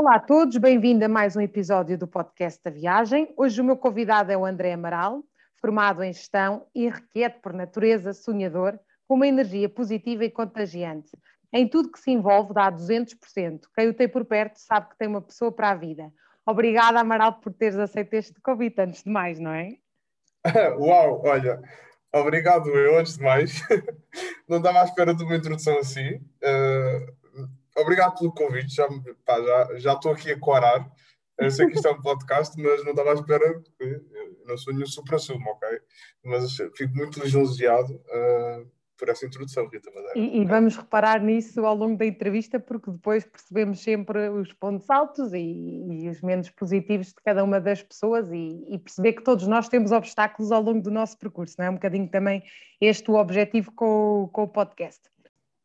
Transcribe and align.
Olá 0.00 0.14
a 0.14 0.18
todos, 0.18 0.56
bem-vindo 0.56 1.04
a 1.04 1.08
mais 1.08 1.36
um 1.36 1.42
episódio 1.42 1.98
do 1.98 2.08
podcast 2.08 2.58
da 2.64 2.70
Viagem. 2.70 3.34
Hoje 3.36 3.60
o 3.60 3.64
meu 3.64 3.76
convidado 3.76 4.32
é 4.32 4.36
o 4.36 4.46
André 4.46 4.72
Amaral, 4.72 5.22
formado 5.60 6.02
em 6.02 6.10
gestão, 6.10 6.66
irrequieto 6.74 7.38
por 7.42 7.52
natureza, 7.52 8.14
sonhador, 8.14 8.80
com 9.06 9.16
uma 9.16 9.26
energia 9.26 9.68
positiva 9.68 10.24
e 10.24 10.30
contagiante. 10.30 11.10
Em 11.52 11.68
tudo 11.68 11.92
que 11.92 12.00
se 12.00 12.10
envolve 12.10 12.54
dá 12.54 12.72
200%. 12.72 13.60
Quem 13.74 13.88
o 13.88 13.94
tem 13.94 14.08
por 14.08 14.24
perto 14.24 14.56
sabe 14.56 14.88
que 14.88 14.96
tem 14.96 15.06
uma 15.06 15.20
pessoa 15.20 15.52
para 15.52 15.72
a 15.72 15.74
vida. 15.74 16.10
Obrigada, 16.46 16.98
Amaral, 16.98 17.34
por 17.34 17.52
teres 17.52 17.76
aceito 17.76 18.14
este 18.14 18.40
convite, 18.40 18.80
antes 18.80 19.02
de 19.02 19.10
mais, 19.10 19.38
não 19.38 19.52
é? 19.52 19.74
Uau, 20.80 21.20
olha, 21.26 21.60
obrigado 22.10 22.70
eu, 22.70 22.98
antes 22.98 23.18
de 23.18 23.22
mais. 23.22 23.60
Não 24.48 24.56
estava 24.56 24.80
à 24.80 24.84
espera 24.84 25.14
de 25.14 25.22
uma 25.22 25.36
introdução 25.36 25.78
assim. 25.78 26.14
Uh, 26.42 27.19
obrigado 27.80 28.18
pelo 28.18 28.32
convite, 28.32 28.74
já, 28.74 28.88
já, 28.88 29.78
já 29.78 29.92
estou 29.94 30.12
aqui 30.12 30.30
a 30.30 30.38
corar. 30.38 30.90
Eu 31.38 31.50
sei 31.50 31.66
que 31.66 31.74
isto 31.74 31.88
é 31.88 31.92
um 31.92 32.02
podcast, 32.02 32.60
mas 32.60 32.84
não 32.84 32.90
estava 32.90 33.12
à 33.12 33.14
espera. 33.14 33.62
Eu 33.78 34.04
não 34.46 34.58
sou 34.58 34.74
nenhum 34.74 34.86
supra-sumo, 34.86 35.50
ok? 35.50 35.80
Mas 36.22 36.56
fico 36.76 36.94
muito 36.94 37.18
lisonjeado. 37.18 37.94
Uh, 37.94 38.70
por 39.00 39.08
essa 39.08 39.24
introdução, 39.24 39.66
Rita 39.66 39.90
Madeira. 39.90 40.12
E, 40.14 40.42
e, 40.42 40.44
vamos 40.44 40.76
reparar 40.76 41.22
nisso 41.22 41.64
ao 41.64 41.74
longo 41.74 41.96
da 41.96 42.04
entrevista, 42.04 42.60
porque 42.60 42.90
depois 42.90 43.24
percebemos 43.24 43.82
sempre 43.82 44.28
os 44.28 44.52
pontos 44.52 44.88
altos 44.90 45.32
e, 45.32 45.86
e 45.88 46.08
os 46.10 46.20
menos 46.20 46.50
positivos 46.50 47.08
de 47.08 47.14
cada 47.24 47.42
uma 47.42 47.58
das 47.58 47.82
pessoas 47.82 48.30
e, 48.30 48.62
e, 48.68 48.78
perceber 48.78 49.14
que 49.14 49.24
todos 49.24 49.46
nós 49.46 49.68
temos 49.68 49.90
obstáculos 49.90 50.52
ao 50.52 50.62
longo 50.62 50.82
do 50.82 50.90
nosso 50.90 51.16
percurso, 51.18 51.56
não 51.58 51.64
é? 51.64 51.70
Um 51.70 51.74
bocadinho 51.74 52.08
também 52.08 52.42
este 52.78 53.10
o 53.10 53.14
objetivo 53.14 53.72
com, 53.72 54.28
com 54.30 54.42
o 54.42 54.48
podcast. 54.48 55.00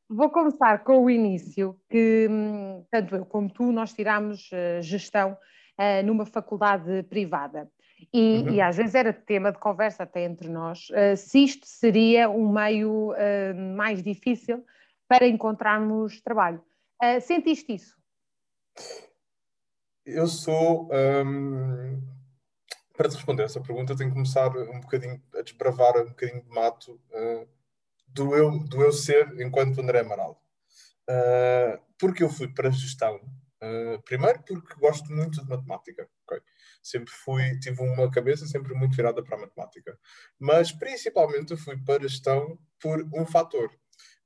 Vou 0.07 0.29
começar 0.29 0.83
com 0.83 1.03
o 1.03 1.09
início, 1.09 1.79
que 1.89 2.27
hum, 2.29 2.85
tanto 2.91 3.15
eu 3.15 3.25
como 3.25 3.51
tu, 3.51 3.71
nós 3.71 3.91
tiramos 3.91 4.49
uh, 4.51 4.81
gestão 4.81 5.37
uh, 5.79 6.05
numa 6.05 6.25
faculdade 6.25 7.03
privada. 7.03 7.69
E, 8.13 8.39
uhum. 8.39 8.49
e, 8.53 8.61
às 8.61 8.77
vezes 8.77 8.93
era 8.93 9.11
tema 9.11 9.51
de 9.51 9.57
conversa 9.57 10.03
até 10.03 10.23
entre 10.23 10.49
nós, 10.49 10.89
uh, 10.89 11.17
se 11.17 11.43
isto 11.43 11.65
seria 11.65 12.29
um 12.29 12.51
meio 12.51 13.13
uh, 13.13 13.75
mais 13.75 14.03
difícil 14.03 14.63
para 15.07 15.27
encontrarmos 15.27 16.21
trabalho. 16.21 16.61
Uh, 17.01 17.19
sentiste 17.21 17.73
isso? 17.73 17.97
Eu 20.05 20.27
sou. 20.27 20.89
Um, 20.93 21.99
para 22.95 23.09
te 23.09 23.15
responder 23.15 23.43
essa 23.43 23.59
pergunta, 23.59 23.95
tenho 23.95 24.09
que 24.09 24.15
começar 24.15 24.47
um 24.55 24.79
bocadinho 24.79 25.21
a 25.33 25.41
desbravar 25.41 25.97
um 25.97 26.09
bocadinho 26.09 26.43
de 26.43 26.49
mato 26.49 27.01
do, 28.15 28.35
eu, 28.35 28.59
do 28.59 28.81
eu 28.81 28.91
ser 28.91 29.39
enquanto 29.39 29.81
André 29.81 29.99
Amaral. 29.99 30.41
porque 31.99 32.23
eu 32.23 32.29
fui 32.29 32.47
para 32.47 32.69
a 32.69 32.71
gestão. 32.71 33.19
primeiro, 34.05 34.41
porque 34.43 34.79
gosto 34.79 35.11
muito 35.11 35.43
de 35.43 35.49
matemática. 35.49 36.09
Okay? 36.23 36.41
sempre 36.85 37.11
fui, 37.11 37.57
tive 37.59 37.81
uma 37.81 38.11
cabeça 38.11 38.45
sempre 38.45 38.75
muito 38.75 38.95
virada 38.95 39.23
para 39.23 39.35
a 39.35 39.39
matemática. 39.41 39.97
Mas 40.39 40.71
principalmente 40.71 41.51
eu 41.51 41.57
fui 41.57 41.75
para 41.77 42.05
a 42.05 42.07
gestão 42.07 42.59
por 42.79 43.01
um 43.11 43.25
fator, 43.25 43.71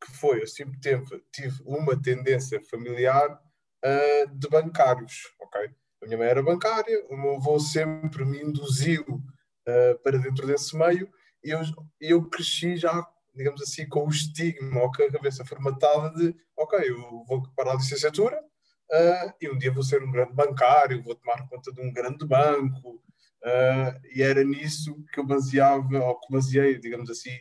que 0.03 0.11
foi, 0.11 0.41
eu 0.41 0.47
sempre 0.47 0.77
tive, 0.79 1.23
tive 1.31 1.63
uma 1.63 1.99
tendência 2.01 2.61
familiar 2.69 3.31
uh, 3.31 4.37
de 4.37 4.49
bancários, 4.49 5.33
ok? 5.39 5.71
A 6.01 6.05
minha 6.05 6.17
mãe 6.17 6.27
era 6.27 6.43
bancária, 6.43 7.05
o 7.09 7.15
meu 7.15 7.35
avô 7.35 7.57
sempre 7.59 8.25
me 8.25 8.41
induziu 8.41 9.03
uh, 9.07 9.99
para 10.03 10.17
dentro 10.17 10.45
desse 10.45 10.75
meio 10.75 11.09
e 11.41 11.51
eu, 11.51 11.61
eu 12.01 12.29
cresci 12.29 12.75
já, 12.75 13.07
digamos 13.39 13.61
assim, 13.61 13.87
com 13.87 14.05
o 14.05 14.09
estigma 14.09 14.81
ou 14.81 14.91
com 14.91 15.01
a 15.01 15.11
cabeça 15.11 15.45
formatada 15.45 16.09
de, 16.09 16.35
ok, 16.57 16.77
eu 16.89 17.23
vou 17.25 17.41
para 17.55 17.71
a 17.71 17.75
licenciatura, 17.75 18.37
uh, 18.37 19.33
e 19.39 19.49
um 19.49 19.57
dia 19.57 19.71
vou 19.71 19.81
ser 19.81 20.03
um 20.03 20.11
grande 20.11 20.33
bancário, 20.33 21.01
vou 21.01 21.15
tomar 21.15 21.47
conta 21.47 21.71
de 21.71 21.79
um 21.79 21.93
grande 21.93 22.27
banco, 22.27 22.95
uh, 22.95 24.07
e 24.13 24.21
era 24.21 24.43
nisso 24.43 25.01
que 25.13 25.21
eu 25.21 25.25
baseava, 25.25 25.99
ou 25.99 26.19
que 26.19 26.33
baseei, 26.33 26.77
digamos 26.77 27.09
assim, 27.09 27.31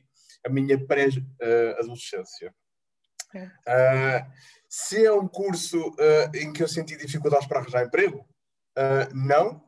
a 0.47 0.49
minha 0.49 0.79
pré-adolescência. 0.87 2.55
Uh, 3.35 4.33
se 4.69 5.05
é 5.05 5.13
um 5.13 5.27
curso 5.27 5.97
em 6.35 6.53
que 6.53 6.63
eu 6.63 6.69
senti 6.69 6.97
dificuldades 6.97 7.49
para 7.49 7.59
arranjar 7.59 7.87
emprego, 7.87 8.25
não, 9.15 9.65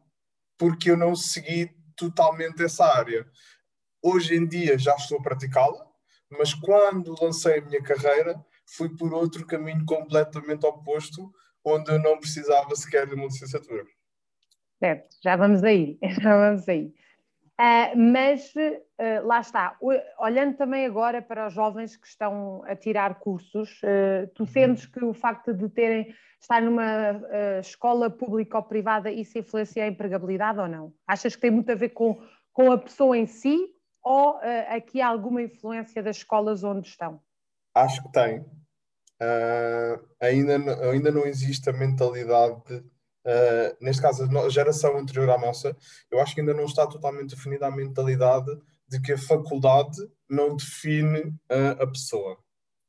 porque 0.58 0.90
eu 0.90 0.96
não 0.96 1.16
segui 1.16 1.74
totalmente 1.96 2.62
essa 2.62 2.84
área. 2.84 3.26
Hoje 4.02 4.36
em 4.36 4.46
dia 4.46 4.78
já 4.78 4.94
estou 4.94 5.18
a 5.18 5.22
praticá-la, 5.22 5.89
mas 6.30 6.54
quando 6.54 7.14
lancei 7.20 7.58
a 7.58 7.64
minha 7.64 7.82
carreira, 7.82 8.42
fui 8.76 8.88
por 8.88 9.12
outro 9.12 9.46
caminho 9.46 9.84
completamente 9.84 10.64
oposto, 10.64 11.32
onde 11.64 11.90
eu 11.90 11.98
não 11.98 12.18
precisava 12.18 12.74
sequer 12.74 13.06
de 13.06 13.14
uma 13.14 13.26
licenciatura. 13.26 13.84
Certo, 14.78 15.08
já 15.22 15.36
vamos 15.36 15.62
aí, 15.62 15.98
já 16.22 16.36
vamos 16.36 16.68
aí. 16.68 16.92
Uh, 17.60 17.94
mas 17.94 18.54
uh, 18.54 19.26
lá 19.26 19.40
está, 19.40 19.76
olhando 20.18 20.56
também 20.56 20.86
agora 20.86 21.20
para 21.20 21.46
os 21.46 21.52
jovens 21.52 21.94
que 21.94 22.06
estão 22.06 22.62
a 22.64 22.74
tirar 22.74 23.16
cursos, 23.16 23.82
uh, 23.82 24.26
tu 24.34 24.44
uhum. 24.44 24.46
sentes 24.46 24.86
que 24.86 25.04
o 25.04 25.12
facto 25.12 25.52
de 25.52 25.68
terem 25.68 26.14
estar 26.40 26.62
numa 26.62 27.20
escola 27.60 28.08
pública 28.08 28.56
ou 28.56 28.62
privada 28.62 29.12
isso 29.12 29.38
influencia 29.38 29.84
a 29.84 29.88
empregabilidade 29.88 30.58
ou 30.58 30.66
não? 30.66 30.94
Achas 31.06 31.34
que 31.34 31.42
tem 31.42 31.50
muito 31.50 31.70
a 31.70 31.74
ver 31.74 31.90
com, 31.90 32.18
com 32.50 32.72
a 32.72 32.78
pessoa 32.78 33.14
em 33.18 33.26
si 33.26 33.58
ou 34.02 34.38
aqui 34.68 35.00
há 35.00 35.08
alguma 35.08 35.42
influência 35.42 36.02
das 36.02 36.16
escolas 36.18 36.64
onde 36.64 36.88
estão? 36.88 37.20
Acho 37.74 38.02
que 38.02 38.12
tem, 38.12 38.44
uh, 39.20 40.08
ainda, 40.20 40.56
ainda 40.90 41.10
não 41.10 41.26
existe 41.26 41.68
a 41.68 41.72
mentalidade, 41.72 42.74
uh, 42.74 43.76
neste 43.80 44.02
caso, 44.02 44.24
a 44.24 44.48
geração 44.48 44.96
anterior 44.96 45.30
à 45.30 45.38
nossa, 45.38 45.76
eu 46.10 46.20
acho 46.20 46.34
que 46.34 46.40
ainda 46.40 46.54
não 46.54 46.64
está 46.64 46.86
totalmente 46.86 47.34
definida 47.34 47.66
a 47.66 47.70
mentalidade 47.70 48.50
de 48.88 49.00
que 49.00 49.12
a 49.12 49.18
faculdade 49.18 49.98
não 50.28 50.56
define 50.56 51.20
uh, 51.20 51.80
a 51.82 51.86
pessoa. 51.86 52.38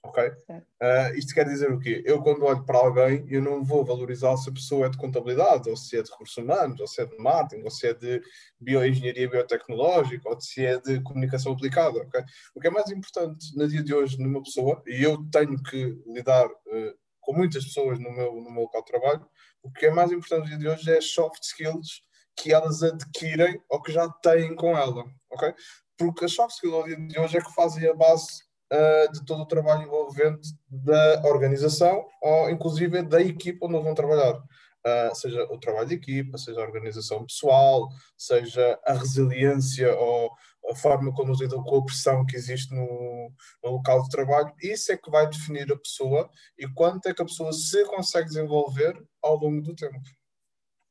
Ok? 0.03 0.23
Uh, 0.49 1.15
isto 1.15 1.33
quer 1.33 1.45
dizer 1.45 1.71
o 1.71 1.79
quê? 1.79 2.01
Eu, 2.05 2.21
quando 2.23 2.43
olho 2.43 2.65
para 2.65 2.79
alguém, 2.79 3.23
eu 3.29 3.41
não 3.41 3.63
vou 3.63 3.85
valorizar 3.85 4.35
se 4.35 4.49
a 4.49 4.53
pessoa 4.53 4.87
é 4.87 4.89
de 4.89 4.97
contabilidade, 4.97 5.69
ou 5.69 5.77
se 5.77 5.95
é 5.97 6.01
de 6.01 6.09
recursos 6.09 6.37
humanos, 6.37 6.79
ou 6.79 6.87
se 6.87 7.01
é 7.01 7.05
de 7.05 7.17
marketing, 7.17 7.63
ou 7.63 7.69
se 7.69 7.87
é 7.87 7.93
de 7.93 8.21
bioengenharia 8.59 9.29
biotecnológica, 9.29 10.27
ou 10.27 10.41
se 10.41 10.65
é 10.65 10.79
de 10.79 11.01
comunicação 11.01 11.53
aplicada. 11.53 11.99
Okay? 11.99 12.23
O 12.55 12.59
que 12.59 12.67
é 12.67 12.71
mais 12.71 12.89
importante 12.89 13.55
no 13.55 13.67
dia 13.67 13.83
de 13.83 13.93
hoje 13.93 14.17
numa 14.19 14.41
pessoa, 14.41 14.81
e 14.87 15.03
eu 15.03 15.23
tenho 15.31 15.61
que 15.61 15.95
lidar 16.07 16.47
uh, 16.47 17.01
com 17.19 17.33
muitas 17.33 17.63
pessoas 17.63 17.99
no 17.99 18.11
meu, 18.11 18.35
no 18.35 18.51
meu 18.51 18.63
local 18.63 18.83
de 18.83 18.91
trabalho, 18.91 19.29
o 19.61 19.71
que 19.71 19.85
é 19.85 19.91
mais 19.91 20.11
importante 20.11 20.41
no 20.41 20.47
dia 20.49 20.57
de 20.57 20.67
hoje 20.67 20.91
é 20.91 20.97
as 20.97 21.11
soft 21.11 21.43
skills 21.43 22.01
que 22.35 22.51
elas 22.51 22.81
adquirem 22.81 23.61
ou 23.69 23.81
que 23.81 23.91
já 23.91 24.09
têm 24.09 24.55
com 24.55 24.75
ela. 24.75 25.05
Ok? 25.31 25.53
Porque 25.95 26.25
as 26.25 26.33
soft 26.33 26.55
skills 26.55 26.73
ao 26.73 26.83
dia 26.85 26.97
de 26.97 27.19
hoje 27.19 27.37
é 27.37 27.41
que 27.41 27.53
fazem 27.53 27.87
a 27.87 27.93
base 27.93 28.41
uh, 28.71 29.11
de 29.11 29.25
todo 29.25 29.41
o 29.41 29.47
trabalho 29.47 29.83
envolvente 29.83 30.49
da 30.69 31.21
organização 31.25 32.05
ou 32.21 32.49
inclusive 32.49 33.01
da 33.03 33.21
equipa 33.21 33.65
onde 33.65 33.79
vão 33.79 33.93
trabalhar. 33.93 34.35
Uh, 34.83 35.13
seja 35.13 35.43
o 35.43 35.59
trabalho 35.59 35.89
de 35.89 35.95
equipa, 35.95 36.37
seja 36.39 36.59
a 36.59 36.63
organização 36.63 37.23
pessoal, 37.23 37.87
seja 38.17 38.79
a 38.83 38.93
resiliência 38.93 39.95
ou 39.95 40.31
a 40.69 40.75
forma 40.75 41.11
como 41.13 41.33
lidam 41.33 41.63
com 41.63 41.77
a 41.77 41.85
pressão 41.85 42.25
que 42.25 42.35
existe 42.35 42.73
no, 42.73 43.31
no, 43.63 43.71
local 43.71 44.03
de 44.03 44.09
trabalho, 44.09 44.53
isso 44.61 44.91
é 44.91 44.97
que 44.97 45.09
vai 45.09 45.27
definir 45.27 45.71
a 45.71 45.77
pessoa 45.77 46.29
e 46.57 46.67
quanto 46.67 47.07
é 47.07 47.13
que 47.13 47.21
a 47.21 47.25
pessoa 47.25 47.51
se 47.51 47.83
consegue 47.85 48.27
desenvolver 48.27 48.95
ao 49.21 49.37
longo 49.37 49.61
do 49.61 49.75
tempo. 49.75 50.01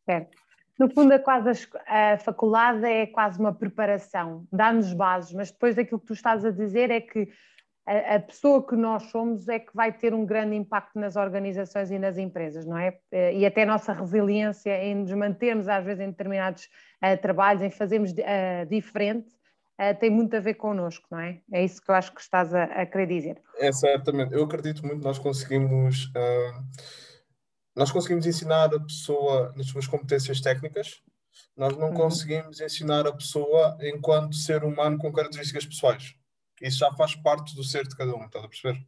Certo. 0.05 0.37
No 0.79 0.91
fundo, 0.91 1.13
é 1.13 1.19
quase 1.19 1.69
a, 1.87 2.13
a 2.15 2.19
faculdade 2.19 2.85
é 2.87 3.07
quase 3.07 3.39
uma 3.39 3.55
preparação, 3.55 4.47
dá-nos 4.51 4.93
bases, 4.93 5.33
mas 5.33 5.51
depois 5.51 5.79
aquilo 5.79 6.01
que 6.01 6.07
tu 6.07 6.15
estás 6.15 6.45
a 6.45 6.51
dizer 6.51 6.91
é 6.91 7.01
que 7.01 7.29
a, 7.91 8.15
a, 8.15 8.21
pessoa 8.21 8.65
que 8.65 8.77
nós 8.77 9.11
somos 9.11 9.49
é 9.49 9.59
que 9.59 9.75
vai 9.75 9.93
ter 9.93 10.15
um 10.15 10.25
grande 10.25 10.55
impacto 10.55 10.97
nas 10.97 11.17
organizações 11.17 11.91
e 11.91 11.99
nas 11.99 12.17
empresas, 12.17 12.65
não 12.65 12.79
é? 12.79 12.97
Eh, 13.11 13.39
e 13.39 13.47
até 13.47 13.65
a 13.65 13.67
nossa 13.67 13.93
resiliência 13.93 14.85
em 14.85 14.95
nos 14.95 15.13
mantermos, 15.13 15.67
às 15.67 15.85
vezes, 15.85 16.01
em 16.01 16.11
determinados 16.11 16.69
uh, 17.03 17.21
trabalhos, 17.21 17.63
em 17.63 17.71
fazermos 17.71 18.13
uh, 18.13 18.67
diferente, 18.71 19.29
uh, 19.81 19.99
tem 19.99 20.09
muito 20.09 20.37
a 20.37 20.41
ver 20.41 20.55
connosco, 20.55 21.05
não 21.11 21.19
é? 21.19 21.41
É 21.53 21.65
isso 21.65 21.83
que 21.83 21.91
eu 21.91 21.95
acho 21.97 22.15
que 22.15 22.21
estás 22.21 22.55
a, 22.55 22.63
a 22.63 22.87
querer 22.87 23.07
dizer. 23.07 23.43
É, 23.59 23.73
certamente. 23.73 24.33
Eu 24.33 24.45
acredito 24.45 24.87
muito 24.87 25.01
que 25.01 25.07
nós 25.07 25.19
conseguimos. 25.19 26.13
nós 27.75 27.91
conseguimos 27.91 28.25
ensinar 28.25 28.73
a 28.73 28.79
pessoa 28.79 29.53
nas 29.57 29.67
suas 29.67 29.89
competências 29.89 30.41
técnicas, 30.41 31.03
nós 31.57 31.77
não 31.77 31.89
uhum. 31.89 31.95
conseguimos 31.95 32.61
ensinar 32.61 33.05
a 33.05 33.13
pessoa 33.13 33.77
enquanto 33.81 34.37
ser 34.37 34.63
humano 34.63 34.97
com 34.97 35.13
características 35.13 35.67
pessoais. 35.67 36.20
Isso 36.61 36.79
já 36.79 36.93
faz 36.93 37.15
parte 37.15 37.55
do 37.55 37.65
ser 37.65 37.87
de 37.87 37.97
cada 37.97 38.15
um, 38.15 38.25
estás 38.25 38.45
a 38.45 38.49
perceber? 38.49 38.85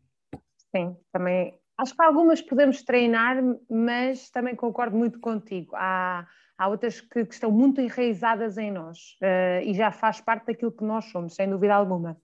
Sim, 0.74 0.96
também. 1.12 1.54
Acho 1.76 1.94
que 1.94 2.02
algumas 2.02 2.42
podemos 2.42 2.82
treinar, 2.82 3.36
mas 3.68 4.30
também 4.30 4.54
concordo 4.54 4.96
muito 4.96 5.18
contigo. 5.20 5.74
Há, 5.74 6.26
há 6.56 6.68
outras 6.68 7.00
que, 7.00 7.24
que 7.24 7.34
estão 7.34 7.50
muito 7.50 7.80
enraizadas 7.80 8.58
em 8.58 8.70
nós 8.70 9.16
uh, 9.22 9.62
e 9.64 9.74
já 9.74 9.90
faz 9.90 10.20
parte 10.20 10.46
daquilo 10.46 10.70
que 10.70 10.84
nós 10.84 11.06
somos, 11.06 11.34
sem 11.34 11.48
dúvida 11.48 11.74
alguma. 11.74 12.16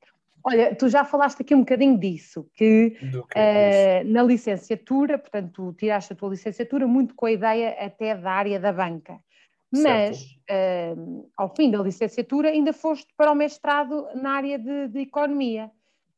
Olha, 0.45 0.75
tu 0.75 0.89
já 0.89 1.05
falaste 1.05 1.43
aqui 1.43 1.55
um 1.55 1.61
bocadinho 1.61 1.99
disso, 1.99 2.49
que, 2.55 2.91
que 2.91 3.07
uh, 3.07 4.05
na 4.07 4.23
licenciatura, 4.23 5.19
portanto, 5.19 5.51
tu 5.53 5.73
tiraste 5.73 6.13
a 6.13 6.17
tua 6.17 6.31
licenciatura 6.31 6.87
muito 6.87 7.15
com 7.15 7.27
a 7.27 7.33
ideia 7.33 7.77
até 7.85 8.15
da 8.15 8.31
área 8.31 8.61
da 8.61 8.73
banca. 8.73 9.19
Mas, 9.71 10.23
uh, 10.51 11.31
ao 11.37 11.55
fim 11.55 11.71
da 11.71 11.79
licenciatura, 11.79 12.49
ainda 12.49 12.73
foste 12.73 13.13
para 13.17 13.31
o 13.31 13.35
mestrado 13.35 14.09
na 14.15 14.33
área 14.33 14.59
de, 14.59 14.89
de 14.89 15.01
economia. 15.01 15.71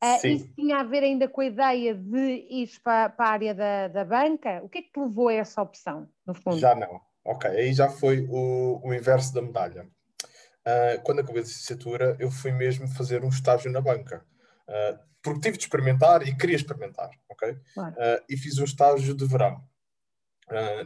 Uh, 0.03 0.27
isso 0.27 0.47
tinha 0.55 0.77
a 0.77 0.83
ver 0.83 1.03
ainda 1.03 1.27
com 1.27 1.41
a 1.41 1.45
ideia 1.45 1.93
de 1.93 2.47
ir 2.49 2.71
para, 2.83 3.09
para 3.09 3.25
a 3.25 3.31
área 3.31 3.53
da, 3.53 3.87
da, 3.89 4.05
banca? 4.05 4.61
O 4.63 4.69
que 4.69 4.79
é 4.79 4.81
que 4.81 4.91
te 4.91 4.99
levou 4.99 5.27
a 5.27 5.33
essa 5.33 5.61
opção, 5.61 6.09
no 6.25 6.33
fundo? 6.33 6.57
Já 6.57 6.73
não. 6.73 6.99
Ok, 7.23 7.47
aí 7.49 7.71
já 7.71 7.87
foi 7.87 8.25
o, 8.27 8.81
o 8.83 8.93
inverso 8.93 9.33
da 9.33 9.41
medalha. 9.41 9.87
Uh, 10.65 11.01
quando 11.03 11.19
acabei 11.19 11.41
a 11.41 11.45
licenciatura, 11.45 12.15
eu 12.19 12.31
fui 12.31 12.51
mesmo 12.51 12.87
fazer 12.87 13.23
um 13.23 13.29
estágio 13.29 13.71
na 13.71 13.81
banca. 13.81 14.25
Uh, 14.67 14.97
porque 15.21 15.41
tive 15.41 15.57
de 15.57 15.65
experimentar 15.65 16.27
e 16.27 16.35
queria 16.35 16.55
experimentar, 16.55 17.11
ok? 17.29 17.55
Claro. 17.75 17.95
e 18.27 18.35
fiz 18.35 18.57
um 18.57 18.63
estágio 18.63 19.13
de 19.13 19.23
verão 19.23 19.63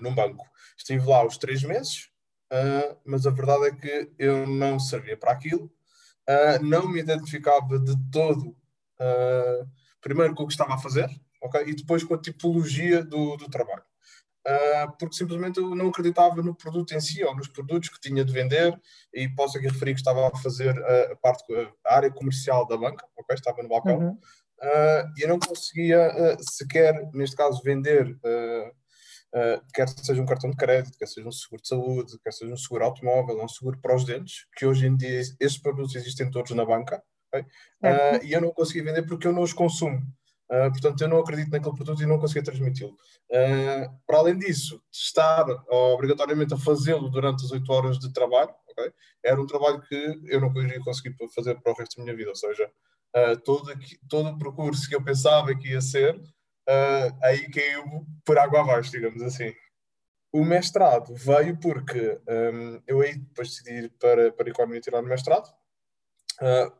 num 0.02 0.14
banco. 0.14 0.46
Estive 0.78 1.08
lá 1.08 1.26
os 1.26 1.38
três 1.38 1.64
meses, 1.64 2.10
uh, 2.51 2.97
mas 3.06 3.25
a 3.25 3.31
verdade 3.31 3.68
é 3.68 3.71
que 3.71 4.12
eu 4.18 4.47
não 4.47 4.80
servia 4.80 5.18
para 5.18 5.31
aquilo, 5.31 5.65
uh, 5.65 6.63
não 6.63 6.88
me 6.88 7.00
identificava 7.00 7.80
de 7.80 7.95
todo, 8.12 8.50
uh, 8.50 9.69
primeiro 10.01 10.36
com 10.36 10.44
o 10.44 10.47
que 10.47 10.53
estava 10.53 10.75
a 10.75 10.80
fazer, 10.80 11.09
ok? 11.42 11.63
E 11.68 11.75
depois 11.75 12.03
com 12.03 12.13
a 12.13 12.21
tipologia 12.21 13.03
do, 13.03 13.38
do 13.38 13.50
trabalho. 13.50 13.83
porque 15.00 15.15
simplesmente 15.15 15.59
eu 15.59 15.74
não 15.75 15.88
acreditava 15.88 16.42
no 16.44 16.53
produto 16.53 16.94
em 16.94 17.00
si 17.00 17.24
ou 17.24 17.36
nos 17.36 17.47
produtos 17.47 17.89
que 17.89 18.00
tinha 18.00 18.24
de 18.24 18.31
vender 18.31 18.80
e 19.12 19.27
posso 19.30 19.57
aqui 19.57 19.68
referir 19.68 19.95
que 19.95 20.00
estava 20.00 20.27
a 20.27 20.38
fazer 20.38 20.77
a, 21.12 21.15
parte, 21.15 21.44
a 21.86 21.95
área 21.95 22.12
comercial 22.12 22.68
da 22.68 22.77
banca, 22.77 23.07
ok? 23.18 23.33
Estava 23.33 23.63
no 23.63 23.69
balcão. 23.69 23.97
Uhum. 23.97 24.19
e 25.18 25.24
eu 25.24 25.30
não 25.30 25.39
conseguia 25.39 26.38
sequer, 26.39 27.09
neste 27.12 27.36
caso, 27.36 27.63
vender 27.63 28.15
Uh, 29.36 29.62
quer 29.74 29.90
seja 29.90 30.22
um 30.22 30.26
cartão 30.26 30.50
de 30.50 30.56
crédito, 30.56 30.98
quer 30.98 31.08
seja 31.08 31.28
um 31.28 31.32
seguro 31.32 31.62
de 31.62 31.68
saúde, 31.68 32.18
quer 32.24 32.32
seja 32.32 32.54
um 32.54 32.56
seguro 32.56 32.86
automóvel, 32.86 33.44
um 33.44 33.50
seguro 33.50 33.78
para 33.82 33.94
os 33.94 34.06
dentes, 34.06 34.46
que 34.56 34.66
hoje 34.66 34.88
em 34.88 34.96
dia 34.96 35.20
esses 35.20 35.58
produtos 35.58 35.94
existem 35.94 36.32
todos 36.32 36.52
na 36.52 36.64
banca, 36.64 37.04
okay? 37.28 37.42
uh, 37.42 38.24
e 38.24 38.32
eu 38.32 38.40
não 38.40 38.52
consegui 38.52 38.82
vender 38.82 39.04
porque 39.06 39.28
eu 39.28 39.34
não 39.34 39.42
os 39.42 39.52
consumo. 39.52 39.98
Uh, 40.50 40.72
portanto, 40.72 41.02
eu 41.02 41.10
não 41.10 41.20
acredito 41.20 41.52
naquele 41.52 41.76
produto 41.76 42.02
e 42.02 42.06
não 42.06 42.18
consegui 42.18 42.46
transmiti-lo. 42.46 42.96
para 44.08 44.20
além 44.20 44.40
disso, 44.40 44.82
estar 44.90 45.46
obrigatoriamente 45.70 46.54
a 46.54 46.58
fazê-lo 46.58 47.10
durante 47.10 47.44
as 47.44 47.52
8 47.52 47.74
horas 47.74 48.00
de 48.00 48.14
trabalho, 48.14 48.54
okay? 48.70 48.94
era 49.22 49.42
um 49.42 49.46
trabalho 49.46 49.81
que 49.81 50.22
eu 50.28 50.40
não 50.40 50.56
iria 50.62 50.80
conseguir 50.80 51.14
fazer 51.36 51.56
para 51.56 51.74
o 51.74 51.76
resto 51.76 51.98
da 51.98 52.04
minha 52.04 52.16
vida. 52.16 52.30
Ou 52.30 52.38
seja, 52.38 52.72
todo, 53.44 53.70
aqui, 53.70 54.00
todo 54.08 54.30
o 54.30 54.38
percurso 54.38 54.88
que 54.88 54.96
eu 54.96 55.04
pensava 55.04 55.54
que 55.56 55.72
ia 55.72 55.81
ser, 55.81 56.18
uh, 56.70 57.18
aí 57.24 57.50
caiu 57.50 58.06
por 58.24 58.38
água 58.38 58.62
abaixo, 58.62 58.92
digamos 58.92 59.22
assim. 59.22 59.54
O 60.32 60.44
mestrado 60.44 61.14
veio 61.16 61.58
porque 61.60 62.20
um, 62.28 62.82
eu 62.86 63.00
aí 63.00 63.16
depois 63.18 63.50
decidi 63.50 63.86
ir 63.86 63.90
para, 63.98 64.34
para 64.34 64.48
a 64.48 64.52
Economia 64.52 64.82
tirar 64.82 65.02
o 65.02 65.06
mestrado. 65.06 65.48
Uh, 66.42 66.72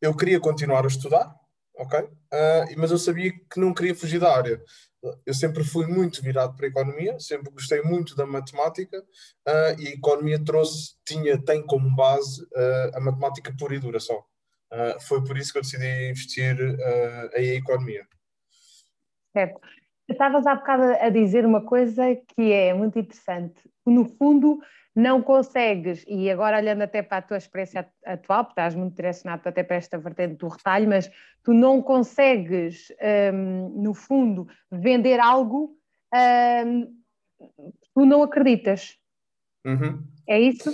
eu 0.00 0.16
queria 0.16 0.40
continuar 0.40 0.84
a 0.84 0.88
estudar, 0.88 1.34
ok? 1.76 2.00
Uh, 2.00 2.76
mas 2.76 2.90
eu 2.90 2.98
sabia 2.98 3.32
que 3.32 3.60
não 3.60 3.72
queria 3.72 3.94
fugir 3.94 4.18
da 4.18 4.36
área. 4.36 4.60
Eu 5.24 5.34
sempre 5.34 5.62
fui 5.62 5.86
muito 5.86 6.22
virado 6.22 6.56
para 6.56 6.66
a 6.66 6.68
economia, 6.68 7.20
sempre 7.20 7.52
gostei 7.52 7.82
muito 7.82 8.16
da 8.16 8.26
matemática 8.26 8.98
uh, 8.98 9.80
e 9.80 9.88
a 9.88 9.90
economia 9.92 10.42
trouxe, 10.42 10.94
tinha, 11.06 11.42
tem 11.42 11.64
como 11.64 11.94
base 11.94 12.42
uh, 12.42 12.96
a 12.96 13.00
matemática 13.00 13.54
pura 13.58 13.74
e 13.74 13.78
dura 13.78 14.00
só. 14.00 14.24
Foi 15.02 15.22
por 15.22 15.38
isso 15.38 15.52
que 15.52 15.58
eu 15.58 15.62
decidi 15.62 16.10
investir 16.10 16.58
em 17.36 17.50
economia. 17.50 18.04
Certo. 19.34 19.60
Estavas 20.08 20.46
há 20.46 20.54
bocado 20.54 20.82
a 21.00 21.08
dizer 21.08 21.44
uma 21.44 21.62
coisa 21.62 22.04
que 22.14 22.52
é 22.52 22.72
muito 22.72 22.98
interessante. 22.98 23.60
No 23.84 24.04
fundo, 24.04 24.60
não 24.94 25.20
consegues, 25.20 26.04
e 26.06 26.30
agora 26.30 26.58
olhando 26.58 26.82
até 26.82 27.02
para 27.02 27.18
a 27.18 27.22
tua 27.22 27.36
experiência 27.36 27.88
atual, 28.04 28.44
porque 28.44 28.52
estás 28.52 28.74
muito 28.76 28.94
direcionado 28.94 29.42
até 29.44 29.64
para 29.64 29.76
esta 29.76 29.98
vertente 29.98 30.36
do 30.36 30.46
retalho, 30.46 30.88
mas 30.88 31.10
tu 31.42 31.52
não 31.52 31.82
consegues, 31.82 32.92
um, 33.34 33.82
no 33.82 33.92
fundo, 33.92 34.46
vender 34.70 35.18
algo, 35.18 35.76
um, 36.64 36.96
tu 37.92 38.06
não 38.06 38.22
acreditas. 38.22 38.96
Uhum. 39.66 40.06
É 40.28 40.38
isso? 40.38 40.70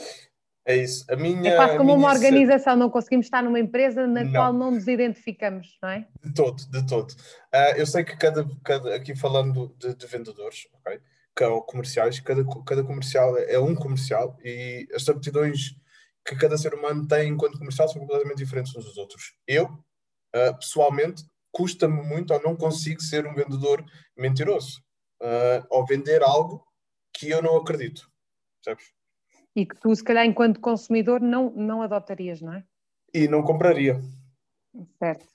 É 0.71 0.77
isso. 0.77 1.05
A 1.11 1.17
minha, 1.17 1.51
é 1.51 1.57
quase 1.57 1.77
como 1.77 1.93
uma 1.93 2.13
organização, 2.13 2.77
não 2.77 2.89
conseguimos 2.89 3.27
estar 3.27 3.43
numa 3.43 3.59
empresa 3.59 4.07
na 4.07 4.23
não. 4.23 4.31
qual 4.31 4.53
não 4.53 4.71
nos 4.71 4.87
identificamos, 4.87 5.77
não 5.83 5.89
é? 5.89 6.07
De 6.23 6.33
todo, 6.33 6.65
de 6.71 6.87
todo. 6.87 7.11
Uh, 7.11 7.77
eu 7.77 7.85
sei 7.85 8.05
que 8.05 8.17
cada, 8.17 8.49
cada 8.65 8.95
aqui 8.95 9.17
falando 9.17 9.75
de, 9.77 9.97
de 9.97 10.07
vendedores, 10.07 10.69
ok? 10.75 11.01
Que, 11.37 11.43
ou 11.43 11.61
comerciais, 11.63 12.21
cada, 12.21 12.45
cada 12.65 12.85
comercial 12.85 13.37
é, 13.37 13.55
é 13.55 13.59
um 13.59 13.75
comercial 13.75 14.39
e 14.45 14.87
as 14.95 15.09
aptidões 15.09 15.75
que 16.25 16.37
cada 16.37 16.57
ser 16.57 16.73
humano 16.73 17.05
tem 17.09 17.31
enquanto 17.31 17.59
comercial 17.59 17.89
são 17.89 18.01
completamente 18.01 18.39
diferentes 18.39 18.73
uns 18.77 18.85
dos 18.85 18.97
outros. 18.97 19.35
Eu, 19.49 19.65
uh, 19.65 20.57
pessoalmente, 20.57 21.25
custa-me 21.51 22.01
muito 22.01 22.33
ou 22.33 22.41
não 22.41 22.55
consigo 22.55 23.03
ser 23.03 23.27
um 23.27 23.35
vendedor 23.35 23.85
mentiroso. 24.17 24.81
Uh, 25.21 25.67
ou 25.69 25.85
vender 25.85 26.23
algo 26.23 26.65
que 27.13 27.29
eu 27.29 27.43
não 27.43 27.57
acredito. 27.57 28.09
Percebes? 28.63 29.00
E 29.55 29.67
que 29.67 29.77
tu, 29.77 29.95
se 29.95 30.05
calhar, 30.05 30.25
enquanto 30.25 30.61
consumidor, 30.61 31.21
não, 31.21 31.51
não 31.51 31.83
adotarias, 31.83 32.41
não 32.41 32.53
é? 32.53 32.65
E 33.13 33.27
não 33.27 33.43
compraria. 33.43 34.01
Certo. 34.99 35.27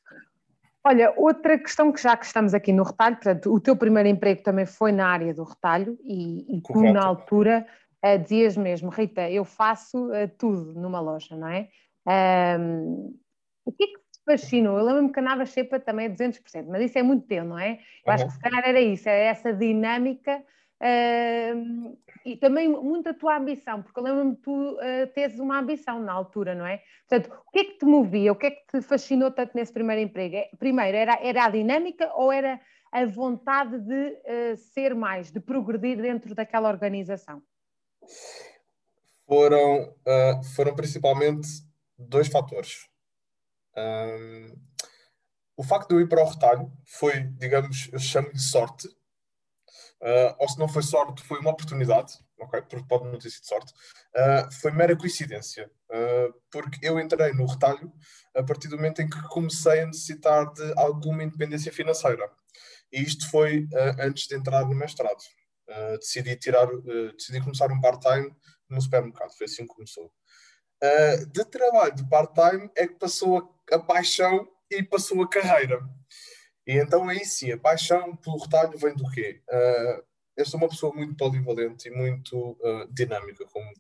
Olha, 0.84 1.14
outra 1.18 1.58
questão 1.58 1.92
que 1.92 2.02
já 2.02 2.16
que 2.16 2.26
estamos 2.26 2.54
aqui 2.54 2.72
no 2.72 2.84
retalho, 2.84 3.16
portanto, 3.16 3.52
o 3.52 3.60
teu 3.60 3.76
primeiro 3.76 4.08
emprego 4.08 4.44
também 4.44 4.66
foi 4.66 4.92
na 4.92 5.08
área 5.08 5.34
do 5.34 5.44
retalho 5.44 5.98
e, 6.04 6.58
e 6.58 6.62
tu 6.62 6.80
na 6.80 7.04
altura 7.04 7.66
uh, 8.06 8.20
dizias 8.20 8.56
mesmo, 8.56 8.90
Rita, 8.90 9.30
eu 9.30 9.44
faço 9.44 10.10
uh, 10.10 10.30
tudo 10.38 10.80
numa 10.80 11.00
loja, 11.00 11.36
não 11.36 11.48
é? 11.48 11.70
Um, 12.60 13.18
o 13.66 13.72
que 13.72 13.84
é 13.84 13.88
que 13.88 13.94
te 13.94 14.24
fascinou? 14.24 14.78
Eu 14.78 14.86
lembro-me 14.86 15.12
que 15.12 15.20
a 15.20 15.24
Nava 15.24 15.46
Xepa 15.46 15.80
também 15.80 16.06
é 16.06 16.10
200%, 16.10 16.68
mas 16.68 16.84
isso 16.84 17.00
é 17.00 17.04
muito 17.04 17.26
teu, 17.26 17.44
não 17.44 17.58
é? 17.58 17.72
Eu 17.72 17.78
uhum. 18.06 18.14
acho 18.14 18.26
que 18.28 18.34
se 18.34 18.40
calhar 18.40 18.64
era 18.64 18.80
isso, 18.80 19.10
é 19.10 19.26
essa 19.26 19.52
dinâmica 19.52 20.44
Uh, 20.82 21.98
e 22.26 22.36
também 22.36 22.68
muito 22.68 23.08
a 23.08 23.14
tua 23.14 23.38
ambição, 23.38 23.82
porque 23.82 24.00
eu 24.00 24.04
lembro-me 24.04 24.36
tu 24.36 24.74
uh, 24.74 25.08
teres 25.14 25.40
uma 25.40 25.60
ambição 25.60 26.00
na 26.00 26.12
altura, 26.12 26.56
não 26.56 26.66
é? 26.66 26.82
Portanto, 27.08 27.34
o 27.48 27.52
que 27.52 27.60
é 27.60 27.64
que 27.66 27.78
te 27.78 27.86
movia, 27.86 28.32
o 28.32 28.36
que 28.36 28.48
é 28.48 28.52
que 28.52 28.66
te 28.68 28.82
fascinou 28.82 29.32
tanto 29.32 29.56
nesse 29.56 29.72
primeiro 29.72 30.02
emprego? 30.02 30.36
É, 30.36 30.50
primeiro, 30.58 30.98
era, 30.98 31.20
era 31.22 31.46
a 31.46 31.50
dinâmica 31.50 32.12
ou 32.16 32.32
era 32.32 32.60
a 32.92 33.06
vontade 33.06 33.80
de 33.80 33.94
uh, 33.94 34.58
ser 34.58 34.96
mais, 34.96 35.32
de 35.32 35.40
progredir 35.40 36.02
dentro 36.02 36.34
daquela 36.34 36.70
organização? 36.70 37.42
Foram, 39.28 39.90
uh, 39.90 40.44
foram 40.56 40.76
principalmente 40.76 41.48
dois 41.98 42.28
fatores. 42.28 42.88
Um, 43.78 44.56
o 45.58 45.64
facto 45.64 45.90
de 45.90 45.96
eu 45.96 46.02
ir 46.02 46.08
para 46.08 46.24
o 46.24 46.30
retalho 46.30 46.72
foi, 46.86 47.24
digamos, 47.38 47.90
eu 47.92 48.00
chamo-lhe 48.00 48.40
sorte, 48.40 48.88
uh, 50.06 50.36
ou 50.38 50.48
se 50.48 50.60
não 50.60 50.68
foi 50.68 50.84
sorte, 50.84 51.24
foi 51.24 51.40
uma 51.40 51.50
oportunidade, 51.50 52.14
ok? 52.40 52.62
Porque 52.62 52.86
pode 52.88 53.06
não 53.06 53.18
ter 53.18 53.30
sido 53.32 53.46
sorte, 53.46 53.74
uh, 54.16 54.52
foi 54.62 54.72
mera 54.72 54.96
coincidência, 54.96 55.70
uh, 55.90 56.34
porque 56.52 56.86
eu 56.86 57.00
entrei 57.00 57.34
no 57.34 57.46
retalho 57.46 57.92
a 58.36 58.44
partir 58.44 58.68
do 58.68 58.76
momento 58.76 59.02
em 59.02 59.10
que 59.10 59.22
comecei 59.30 59.82
a 59.82 59.88
necessitar 59.88 60.54
de 60.54 60.74
alguma 60.78 61.24
independência 61.24 61.74
financeira. 61.74 62.30
E 62.92 63.02
isto 63.02 63.30
foi 63.30 63.68
antes 64.00 64.28
de 64.28 64.36
entrar 64.36 64.64
no 64.64 64.76
mestrado. 64.76 65.22
decidi, 66.00 66.36
tirar, 66.36 66.68
decidi 67.18 67.42
começar 67.42 67.72
um 67.72 67.82
part-time 67.82 68.34
no 68.70 68.80
supermercado, 68.80 69.36
foi 69.36 69.46
assim 69.46 69.64
que 69.66 69.74
começou. 69.74 70.12
de 71.32 71.46
trabalho 71.46 71.96
de 71.96 72.08
part-time 72.08 72.70
é 72.76 72.88
que 72.88 72.96
passou 72.96 73.60
a, 73.72 73.76
a 73.76 73.80
paixão 73.80 74.48
e 74.70 74.84
passou 74.84 75.22
a 75.24 75.30
carreira. 75.30 75.82
E 76.68 76.74
então 76.78 77.08
aí 77.08 77.24
sim, 77.26 77.52
a 77.52 77.58
paixão 77.58 78.16
pelo 78.16 78.38
retalho 78.38 78.78
vem 78.78 78.96
do 78.96 79.10
quê? 79.12 79.42
Uh, 79.50 80.04
eu 80.36 80.46
sou 80.46 80.60
uma 80.60 80.68
pessoa 80.68 80.94
muito 80.94 81.16
polivalente 81.16 81.88
e 81.88 81.92
muito 81.92 82.38
uh, 82.38 82.92
dinâmica, 82.92 83.46
como, 83.46 83.72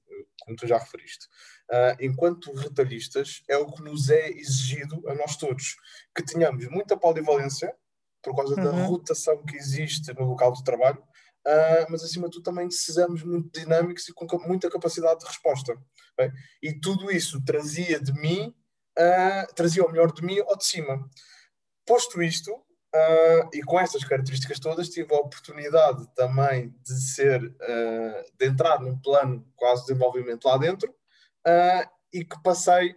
como 0.42 0.56
tu 0.56 0.66
já 0.66 0.78
referiste. 0.78 1.28
Uh, 1.70 1.98
enquanto 2.00 2.54
retalhistas, 2.54 3.44
é 3.50 3.58
o 3.58 3.70
que 3.72 3.84
nos 3.84 4.10
é 4.10 4.30
exigido 4.30 5.04
a 5.10 5.16
nós 5.16 5.36
todos, 5.36 5.76
que 6.16 6.24
tenhamos 6.24 6.66
muita 6.68 6.96
polivalência, 6.96 7.76
por 8.22 8.36
causa 8.36 8.56
uhum. 8.56 8.64
da 8.64 8.72
rotação 8.86 9.44
que 9.44 9.56
existe 9.56 10.14
no 10.14 10.26
local 10.26 10.54
de 10.54 10.64
trabalho, 10.64 11.00
uh, 11.00 11.86
mas 11.90 12.04
acima 12.04 12.28
de 12.28 12.34
tudo 12.34 12.44
também 12.44 12.72
sejamos 12.72 13.22
muito 13.24 13.60
dinâmicos 13.60 14.08
e 14.08 14.14
com 14.14 14.26
muita 14.48 14.70
capacidade 14.70 15.20
de 15.20 15.26
resposta. 15.26 15.78
Bem? 16.18 16.32
E 16.64 16.74
tudo 16.74 17.12
isso 17.12 17.44
trazia 17.44 18.00
de 18.00 18.14
mim, 18.14 18.56
trazia 19.54 19.84
o 19.84 19.92
melhor 19.92 20.14
de 20.14 20.24
mim 20.24 20.40
ao 20.40 20.56
de 20.56 20.66
cima. 20.66 21.06
Posto 21.86 22.24
isto, 22.24 22.65
Uh, 22.96 23.50
e 23.54 23.62
com 23.62 23.78
estas 23.78 24.06
características 24.06 24.58
todas 24.58 24.88
tive 24.88 25.14
a 25.14 25.20
oportunidade 25.20 26.08
também 26.16 26.74
de 26.82 26.94
ser, 26.94 27.44
uh, 27.44 28.38
de 28.40 28.46
entrar 28.46 28.80
num 28.80 28.98
plano 28.98 29.46
quase 29.58 29.82
de 29.82 29.88
desenvolvimento 29.88 30.46
lá 30.46 30.58
dentro 30.58 30.90
uh, 30.90 31.90
e 32.14 32.24
que 32.24 32.42
passei 32.42 32.96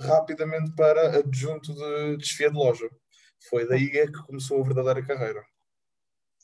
rapidamente 0.00 0.74
para 0.74 1.18
adjunto 1.18 1.72
de 1.72 2.16
desfia 2.16 2.50
de 2.50 2.56
loja. 2.56 2.90
Foi 3.48 3.68
daí 3.68 3.88
é 3.94 4.06
que 4.06 4.26
começou 4.26 4.60
a 4.60 4.64
verdadeira 4.64 5.06
carreira. 5.06 5.44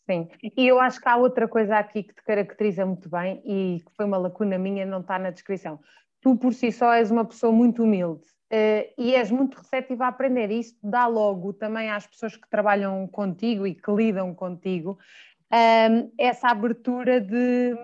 Sim, 0.08 0.28
e 0.56 0.68
eu 0.68 0.78
acho 0.78 1.00
que 1.00 1.08
há 1.08 1.16
outra 1.16 1.48
coisa 1.48 1.76
aqui 1.76 2.04
que 2.04 2.14
te 2.14 2.22
caracteriza 2.22 2.86
muito 2.86 3.08
bem 3.08 3.42
e 3.44 3.80
que 3.80 3.90
foi 3.96 4.06
uma 4.06 4.18
lacuna 4.18 4.56
minha, 4.56 4.86
não 4.86 5.00
está 5.00 5.18
na 5.18 5.30
descrição. 5.30 5.80
Tu 6.20 6.36
por 6.36 6.54
si 6.54 6.70
só 6.70 6.92
és 6.92 7.10
uma 7.10 7.24
pessoa 7.24 7.52
muito 7.52 7.82
humilde 7.82 8.29
uh, 8.52 8.92
e 8.98 9.14
és 9.14 9.30
muito 9.30 9.56
receptiva 9.56 10.04
a 10.04 10.08
aprender. 10.08 10.50
E 10.50 10.60
isso 10.60 10.76
dá 10.82 11.06
logo 11.06 11.52
também 11.52 11.90
às 11.90 12.06
pessoas 12.06 12.36
que 12.36 12.48
trabalham 12.48 13.06
contigo 13.06 13.66
e 13.66 13.74
que 13.74 13.90
lidam 13.90 14.34
contigo 14.34 14.98
um, 15.52 16.12
essa 16.16 16.48
abertura 16.48 17.20
de, 17.20 17.74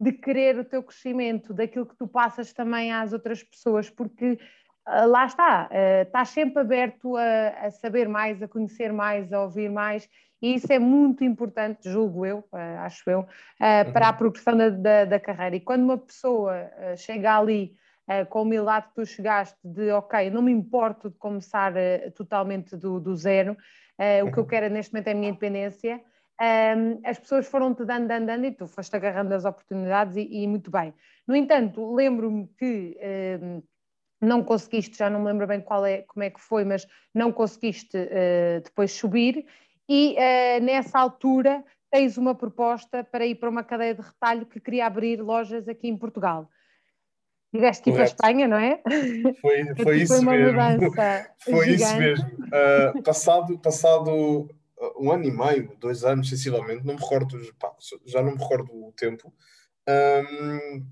de 0.00 0.12
querer 0.12 0.58
o 0.58 0.64
teu 0.64 0.82
crescimento, 0.82 1.52
daquilo 1.52 1.86
que 1.86 1.96
tu 1.96 2.08
passas 2.08 2.52
também 2.52 2.92
às 2.92 3.12
outras 3.12 3.42
pessoas, 3.42 3.90
porque 3.90 4.38
uh, 4.88 5.06
lá 5.06 5.26
está, 5.26 5.68
uh, 5.70 6.02
estás 6.02 6.30
sempre 6.30 6.60
aberto 6.62 7.16
a, 7.16 7.66
a, 7.66 7.70
saber 7.70 8.08
mais, 8.08 8.42
a 8.42 8.48
conhecer 8.48 8.92
mais, 8.92 9.30
a 9.32 9.42
ouvir 9.42 9.70
mais, 9.70 10.08
e 10.40 10.54
isso 10.54 10.72
é 10.72 10.78
muito 10.78 11.22
importante, 11.22 11.90
julgo 11.90 12.24
eu, 12.24 12.42
acho 12.78 13.10
eu, 13.10 13.18
uhum. 13.18 13.92
para 13.92 14.08
a 14.08 14.12
progressão 14.14 14.56
da, 14.56 14.70
da, 14.70 15.04
da, 15.04 15.20
carreira. 15.20 15.56
E 15.56 15.60
quando 15.60 15.82
uma 15.82 15.98
pessoa 15.98 16.54
chega 16.96 17.36
ali 17.36 17.76
com 18.28 18.40
a 18.40 18.42
humildade 18.42 18.88
que 18.88 18.94
tu 18.94 19.06
chegaste, 19.06 19.58
de 19.64 19.90
ok, 19.92 20.30
não 20.30 20.42
me 20.42 20.50
importo 20.50 21.10
de 21.10 21.16
começar 21.16 21.72
totalmente 22.14 22.76
do, 22.76 22.98
do 22.98 23.14
zero, 23.14 23.56
o 24.26 24.32
que 24.32 24.38
eu 24.38 24.42
uhum. 24.42 24.48
quero 24.48 24.68
neste 24.68 24.92
momento 24.92 25.08
é 25.08 25.12
a 25.12 25.14
minha 25.14 25.28
independência 25.30 26.00
um, 26.40 27.00
as 27.04 27.18
pessoas 27.18 27.46
foram-te 27.46 27.84
dando, 27.84 28.08
dando, 28.08 28.26
dando 28.26 28.46
e 28.46 28.50
tu 28.50 28.66
foste 28.66 28.96
agarrando 28.96 29.34
as 29.34 29.44
oportunidades 29.44 30.16
e, 30.16 30.22
e 30.22 30.46
muito 30.46 30.70
bem. 30.70 30.94
No 31.28 31.36
entanto, 31.36 31.94
lembro-me 31.94 32.48
que 32.58 32.96
um, 33.42 33.62
não 34.22 34.42
conseguiste, 34.42 34.96
já 34.96 35.10
não 35.10 35.20
me 35.20 35.26
lembro 35.26 35.46
bem 35.46 35.60
qual 35.60 35.84
é, 35.84 36.02
como 36.02 36.24
é 36.24 36.30
que 36.30 36.40
foi, 36.40 36.64
mas 36.64 36.86
não 37.14 37.30
conseguiste 37.30 37.96
uh, 37.96 38.62
depois 38.64 38.90
subir 38.92 39.44
e 39.86 40.14
uh, 40.14 40.64
nessa 40.64 40.98
altura 40.98 41.62
tens 41.90 42.16
uma 42.16 42.34
proposta 42.34 43.04
para 43.04 43.26
ir 43.26 43.34
para 43.34 43.50
uma 43.50 43.62
cadeia 43.62 43.94
de 43.94 44.00
retalho 44.00 44.46
que 44.46 44.60
queria 44.60 44.86
abrir 44.86 45.20
lojas 45.20 45.68
aqui 45.68 45.88
em 45.88 45.96
Portugal. 45.96 46.48
Tiveste 47.52 47.82
que 47.82 47.90
ir 47.90 47.92
para 47.94 48.02
a 48.02 48.06
Espanha, 48.06 48.48
não 48.48 48.56
é? 48.56 48.80
Foi, 49.40 49.74
foi 49.82 50.02
isso 50.02 50.22
foi 50.22 50.36
mesmo. 50.36 50.94
foi 51.38 51.64
gigante. 51.66 51.82
isso 51.82 51.96
mesmo. 51.96 52.30
Uh, 52.46 53.02
passado, 53.02 53.58
passado 53.58 54.48
um 54.98 55.10
ano 55.12 55.24
e 55.24 55.30
meio, 55.30 55.76
dois 55.78 56.04
anos, 56.04 56.28
sensivelmente, 56.28 56.84
não 56.86 56.94
me 56.94 57.00
recordo, 57.00 57.36
pá, 57.58 57.74
já 58.06 58.22
não 58.22 58.32
me 58.32 58.38
recordo 58.38 58.72
o 58.72 58.92
tempo. 58.92 59.32
Um, 59.88 60.86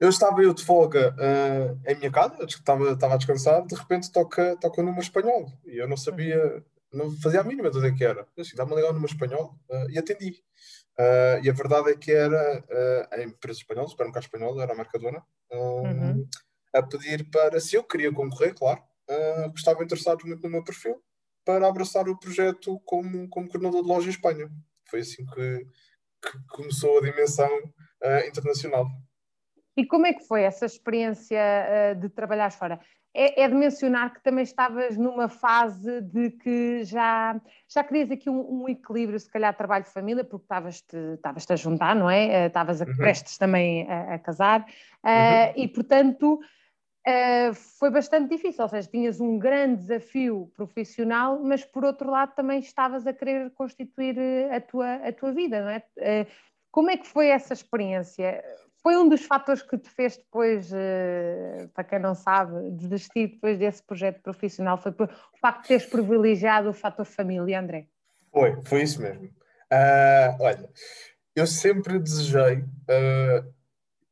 eu 0.00 0.08
estava 0.08 0.42
eu 0.42 0.54
de 0.54 0.64
folga 0.64 1.14
uh, 1.14 1.90
em 1.90 1.96
minha 1.96 2.10
casa, 2.10 2.44
estava, 2.44 2.92
estava 2.92 3.14
a 3.14 3.16
descansar, 3.16 3.66
de 3.66 3.74
repente 3.74 4.12
toca, 4.12 4.56
toca 4.60 4.82
numa 4.82 5.00
espanhol 5.00 5.52
e 5.66 5.76
eu 5.78 5.88
não 5.88 5.96
sabia, 5.96 6.64
não 6.92 7.10
fazia 7.20 7.40
a 7.40 7.44
mínima 7.44 7.70
de 7.70 7.78
onde 7.78 7.88
é 7.88 7.92
que 7.92 8.04
era. 8.04 8.26
Eu 8.36 8.42
assim, 8.42 8.54
dá-me 8.54 8.76
ligar 8.76 8.92
numa 8.92 9.06
espanhol 9.06 9.58
uh, 9.68 9.90
e 9.90 9.98
atendi. 9.98 10.40
Uh, 11.00 11.38
e 11.44 11.48
a 11.48 11.52
verdade 11.52 11.90
é 11.90 11.96
que 11.96 12.10
era 12.10 12.64
a 13.12 13.22
empresa 13.22 13.60
espanhola, 13.60 13.86
o 13.86 13.90
supermercado 13.90 14.24
espanhol, 14.24 14.60
era 14.60 14.72
a 14.72 14.76
Mercadona, 14.76 15.22
uhum. 15.52 16.26
a 16.74 16.82
pedir 16.82 17.30
para, 17.30 17.60
se 17.60 17.76
eu 17.76 17.84
queria 17.84 18.12
concorrer, 18.12 18.52
claro, 18.54 18.82
uh, 19.08 19.52
estavam 19.54 19.84
interessados 19.84 20.24
muito 20.24 20.42
no 20.42 20.50
meu 20.50 20.64
perfil 20.64 21.00
para 21.44 21.68
abraçar 21.68 22.08
o 22.08 22.18
projeto 22.18 22.80
como, 22.84 23.28
como 23.28 23.48
coordenador 23.48 23.82
de 23.82 23.88
loja 23.88 24.08
em 24.08 24.10
Espanha. 24.10 24.50
Foi 24.90 25.00
assim 25.00 25.24
que, 25.24 25.66
que 26.20 26.38
começou 26.48 26.98
a 26.98 27.02
dimensão 27.02 27.48
uh, 27.48 28.26
internacional. 28.26 28.86
E 29.78 29.86
como 29.86 30.08
é 30.08 30.12
que 30.12 30.26
foi 30.26 30.42
essa 30.42 30.66
experiência 30.66 31.38
uh, 31.38 32.00
de 32.00 32.08
trabalhar 32.08 32.50
fora? 32.50 32.80
É, 33.14 33.42
é, 33.42 33.48
de 33.48 33.54
mencionar 33.54 34.12
que 34.12 34.20
também 34.22 34.42
estavas 34.42 34.96
numa 34.96 35.28
fase 35.28 36.00
de 36.02 36.30
que 36.32 36.82
já, 36.82 37.40
já 37.68 37.84
querias 37.84 38.10
aqui 38.10 38.28
um, 38.28 38.62
um 38.62 38.68
equilíbrio, 38.68 39.18
se 39.18 39.30
calhar 39.30 39.56
trabalho-família, 39.56 40.24
porque 40.24 40.44
estavas-te 40.44 40.96
estavas 41.14 41.48
a 41.48 41.56
juntar, 41.56 41.94
não 41.94 42.10
é? 42.10 42.26
Eh, 42.26 42.46
estavas 42.46 42.80
uh, 42.80 42.84
uhum. 42.84 42.96
prestes 42.96 43.38
também 43.38 43.88
a, 43.88 44.14
a 44.14 44.18
casar, 44.18 44.60
uh, 44.60 44.66
uhum. 44.66 45.62
e 45.62 45.68
portanto 45.68 46.40
Uh, 47.08 47.54
foi 47.78 47.90
bastante 47.90 48.28
difícil, 48.28 48.62
ou 48.62 48.68
seja, 48.68 48.86
tinhas 48.86 49.18
um 49.18 49.38
grande 49.38 49.76
desafio 49.76 50.52
profissional, 50.54 51.40
mas 51.42 51.64
por 51.64 51.82
outro 51.82 52.10
lado 52.10 52.34
também 52.34 52.58
estavas 52.58 53.06
a 53.06 53.14
querer 53.14 53.50
constituir 53.52 54.18
eh, 54.18 54.54
a 54.54 54.60
tua, 54.60 54.94
a 54.96 55.10
tua 55.10 55.32
vida, 55.32 55.62
não 55.62 55.70
é? 55.70 55.82
Uh, 55.96 56.26
como 56.70 56.90
é 56.90 56.98
que 56.98 57.06
foi 57.06 57.28
essa 57.28 57.54
experiência? 57.54 58.44
Foi 58.82 58.96
um 58.96 59.08
dos 59.08 59.24
fatores 59.24 59.62
que 59.62 59.76
te 59.76 59.90
fez 59.90 60.16
depois, 60.16 60.72
uh, 60.72 61.68
para 61.74 61.84
quem 61.84 61.98
não 61.98 62.14
sabe, 62.14 62.70
desistir 62.70 63.28
depois 63.28 63.58
desse 63.58 63.82
projeto 63.82 64.20
profissional? 64.22 64.78
Foi 64.78 64.92
o 64.92 65.38
facto 65.40 65.62
de 65.62 65.68
teres 65.68 65.86
privilegiado 65.86 66.70
o 66.70 66.72
fator 66.72 67.04
família, 67.04 67.60
André? 67.60 67.86
Foi, 68.32 68.60
foi 68.64 68.82
isso 68.82 69.00
mesmo. 69.00 69.28
olha, 70.40 70.70
eu 71.34 71.46
sempre 71.46 71.98
desejei 71.98 72.64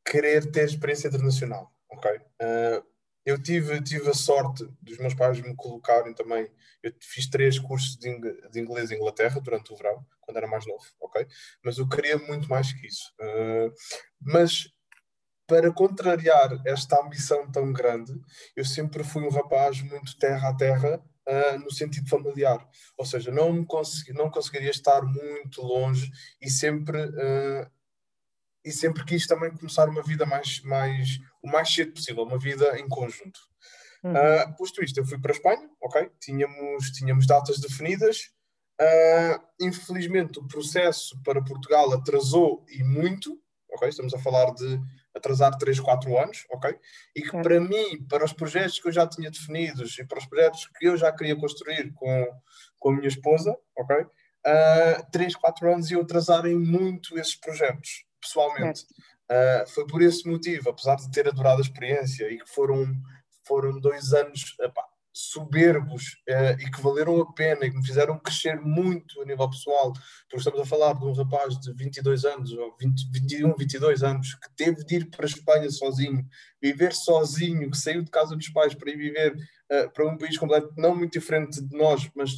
querer 0.04 0.50
ter 0.50 0.64
experiência 0.64 1.08
internacional 1.08 1.72
ok? 1.96 2.20
Uh, 2.40 2.84
eu 3.26 3.42
tive, 3.42 3.82
tive 3.82 4.08
a 4.08 4.14
sorte 4.14 4.64
dos 4.80 4.98
meus 4.98 5.12
pais 5.12 5.40
me 5.40 5.54
colocarem 5.56 6.14
também. 6.14 6.48
Eu 6.80 6.92
fiz 7.02 7.26
três 7.26 7.58
cursos 7.58 7.96
de, 7.96 8.08
inglês 8.54 8.92
em 8.92 8.94
Inglaterra 8.94 9.40
durante 9.40 9.72
o 9.72 9.76
verão, 9.76 10.06
quando 10.20 10.36
era 10.36 10.46
mais 10.46 10.64
novo, 10.64 10.84
ok? 11.00 11.26
Mas 11.64 11.76
eu 11.78 11.88
queria 11.88 12.16
muito 12.18 12.48
mais 12.48 12.72
que 12.72 12.86
isso. 12.86 13.12
Uh, 13.20 13.74
mas 14.20 14.72
para 15.44 15.72
contrariar 15.72 16.62
esta 16.64 17.00
ambição 17.00 17.50
tão 17.50 17.72
grande, 17.72 18.12
eu 18.54 18.64
sempre 18.64 19.02
fui 19.02 19.24
um 19.24 19.30
rapaz 19.30 19.82
muito 19.82 20.16
terra 20.18 20.50
a 20.50 20.54
terra, 20.54 21.02
uh, 21.28 21.58
no 21.58 21.70
sentido 21.72 22.08
familiar. 22.08 22.64
Ou 22.96 23.04
seja, 23.04 23.32
não, 23.32 23.64
consegui, 23.64 24.12
não 24.12 24.30
conseguiria 24.30 24.70
estar 24.70 25.02
muito 25.02 25.62
longe 25.62 26.12
e 26.40 26.48
sempre 26.48 27.06
uh, 27.06 27.70
e 28.66 28.72
sempre 28.72 29.04
quis 29.04 29.28
também 29.28 29.54
começar 29.54 29.88
uma 29.88 30.02
vida 30.02 30.26
mais, 30.26 30.60
mais 30.62 31.20
o 31.40 31.48
mais 31.48 31.72
cedo 31.72 31.92
possível, 31.92 32.24
uma 32.24 32.36
vida 32.36 32.76
em 32.80 32.88
conjunto. 32.88 33.38
Uhum. 34.02 34.12
Uh, 34.12 34.56
posto 34.56 34.82
isto, 34.82 34.98
eu 34.98 35.06
fui 35.06 35.20
para 35.20 35.30
a 35.30 35.36
Espanha, 35.36 35.70
ok? 35.80 36.10
Tínhamos, 36.20 36.90
tínhamos 36.90 37.28
datas 37.28 37.60
definidas. 37.60 38.32
Uh, 38.80 39.40
infelizmente, 39.60 40.40
o 40.40 40.48
processo 40.48 41.16
para 41.22 41.42
Portugal 41.42 41.92
atrasou 41.92 42.66
e 42.68 42.82
muito, 42.82 43.40
ok? 43.70 43.88
Estamos 43.88 44.12
a 44.12 44.18
falar 44.18 44.52
de 44.52 44.80
atrasar 45.14 45.56
3, 45.56 45.78
4 45.78 46.18
anos, 46.18 46.44
ok? 46.50 46.76
E 47.14 47.22
que 47.22 47.30
para 47.30 47.60
mim, 47.60 48.04
para 48.08 48.24
os 48.24 48.32
projetos 48.32 48.80
que 48.80 48.88
eu 48.88 48.92
já 48.92 49.06
tinha 49.06 49.30
definidos 49.30 49.96
e 49.96 50.04
para 50.04 50.18
os 50.18 50.26
projetos 50.26 50.68
que 50.76 50.88
eu 50.88 50.96
já 50.96 51.12
queria 51.12 51.36
construir 51.36 51.92
com, 51.94 52.26
com 52.80 52.90
a 52.90 52.96
minha 52.96 53.08
esposa, 53.08 53.56
ok? 53.78 53.96
Uh, 53.96 55.10
3, 55.12 55.36
4 55.36 55.72
anos 55.72 55.90
iam 55.92 56.02
atrasarem 56.02 56.56
muito 56.56 57.16
esses 57.16 57.36
projetos 57.36 58.05
pessoalmente. 58.20 58.84
Uh, 59.30 59.68
foi 59.68 59.86
por 59.86 60.02
esse 60.02 60.28
motivo, 60.28 60.70
apesar 60.70 60.96
de 60.96 61.10
ter 61.10 61.26
adorado 61.28 61.58
a 61.58 61.62
experiência 61.62 62.30
e 62.30 62.38
que 62.38 62.48
foram, 62.48 62.86
foram 63.44 63.80
dois 63.80 64.12
anos 64.12 64.54
epá, 64.60 64.84
soberbos 65.16 66.18
uh, 66.28 66.60
e 66.60 66.70
que 66.70 66.82
valeram 66.82 67.18
a 67.22 67.32
pena 67.32 67.64
e 67.64 67.70
que 67.70 67.76
me 67.78 67.86
fizeram 67.86 68.18
crescer 68.18 68.60
muito 68.60 69.22
a 69.22 69.24
nível 69.24 69.48
pessoal, 69.48 69.94
porque 70.28 70.36
estamos 70.36 70.60
a 70.60 70.66
falar 70.66 70.92
de 70.92 71.06
um 71.06 71.12
rapaz 71.14 71.58
de 71.58 71.72
22 71.72 72.26
anos, 72.26 72.52
ou 72.52 72.76
20, 72.78 73.10
21, 73.10 73.54
22 73.56 74.02
anos, 74.02 74.34
que 74.34 74.54
teve 74.54 74.84
de 74.84 74.96
ir 74.96 75.08
para 75.08 75.24
a 75.24 75.26
Espanha 75.26 75.70
sozinho, 75.70 76.22
viver 76.60 76.92
sozinho, 76.92 77.70
que 77.70 77.78
saiu 77.78 78.02
de 78.02 78.10
casa 78.10 78.36
dos 78.36 78.50
pais 78.50 78.74
para 78.74 78.90
ir 78.90 78.98
viver 78.98 79.32
uh, 79.32 79.90
para 79.90 80.06
um 80.06 80.18
país 80.18 80.36
completamente 80.36 80.78
não 80.78 80.94
muito 80.94 81.14
diferente 81.14 81.66
de 81.66 81.74
nós, 81.74 82.10
mas 82.14 82.32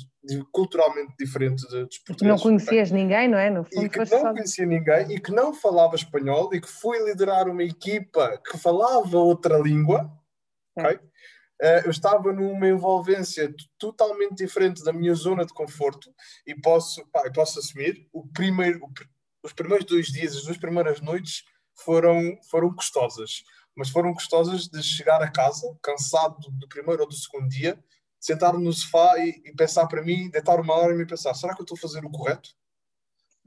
culturalmente 0.52 1.14
diferente 1.18 1.66
de, 1.68 1.85
dos 1.85 1.99
portugueses. 1.99 2.28
Não 2.28 2.38
conhecias 2.38 2.92
ninguém, 2.92 3.26
não 3.26 3.38
é? 3.38 3.50
No 3.50 3.64
fundo, 3.64 3.87
e 3.87 3.88
que 3.88 3.99
não 3.99 4.35
conhecia 4.35 4.66
ninguém 4.66 5.16
e 5.16 5.18
que 5.18 5.32
não 5.32 5.52
falava 5.52 5.97
espanhol 5.97 6.54
e 6.54 6.61
que 6.61 6.68
fui 6.68 6.97
liderar 7.04 7.49
uma 7.49 7.64
equipa 7.64 8.40
que 8.49 8.56
falava 8.56 9.18
outra 9.18 9.58
língua, 9.58 10.08
é. 10.76 10.82
ok? 10.82 11.07
Uh, 11.60 11.82
eu 11.86 11.90
estava 11.90 12.32
numa 12.32 12.68
envolvência 12.68 13.52
totalmente 13.78 14.36
diferente 14.36 14.84
da 14.84 14.92
minha 14.92 15.14
zona 15.14 15.44
de 15.44 15.52
conforto 15.52 16.14
e 16.46 16.54
posso, 16.54 17.04
pá, 17.08 17.28
posso 17.32 17.58
assumir, 17.58 18.08
o 18.12 18.26
primeiro, 18.28 18.78
o, 18.84 18.92
os 19.42 19.52
primeiros 19.52 19.84
dois 19.84 20.06
dias, 20.06 20.36
as 20.36 20.44
duas 20.44 20.56
primeiras 20.56 21.00
noites 21.00 21.42
foram, 21.74 22.38
foram 22.48 22.72
custosas, 22.72 23.42
mas 23.74 23.90
foram 23.90 24.14
custosas 24.14 24.68
de 24.68 24.82
chegar 24.82 25.20
a 25.20 25.30
casa, 25.30 25.66
cansado 25.82 26.38
do 26.50 26.68
primeiro 26.68 27.02
ou 27.02 27.08
do 27.08 27.14
segundo 27.14 27.48
dia, 27.48 27.82
sentar 28.20 28.54
no 28.54 28.72
sofá 28.72 29.18
e, 29.18 29.42
e 29.44 29.54
pensar 29.54 29.86
para 29.86 30.02
mim, 30.02 30.30
deitar 30.30 30.60
uma 30.60 30.74
hora 30.74 30.92
e 30.92 30.96
me 30.96 31.06
pensar, 31.06 31.34
será 31.34 31.54
que 31.54 31.60
eu 31.60 31.64
estou 31.64 31.76
a 31.76 31.80
fazer 31.80 32.04
o 32.04 32.10
correto? 32.10 32.50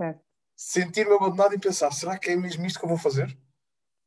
É. 0.01 0.15
Sentir-me 0.55 1.13
abandonado 1.13 1.53
e 1.53 1.59
pensar, 1.59 1.91
será 1.91 2.17
que 2.17 2.29
é 2.29 2.35
mesmo 2.35 2.65
isto 2.65 2.79
que 2.79 2.85
eu 2.85 2.89
vou 2.89 2.97
fazer? 2.97 3.37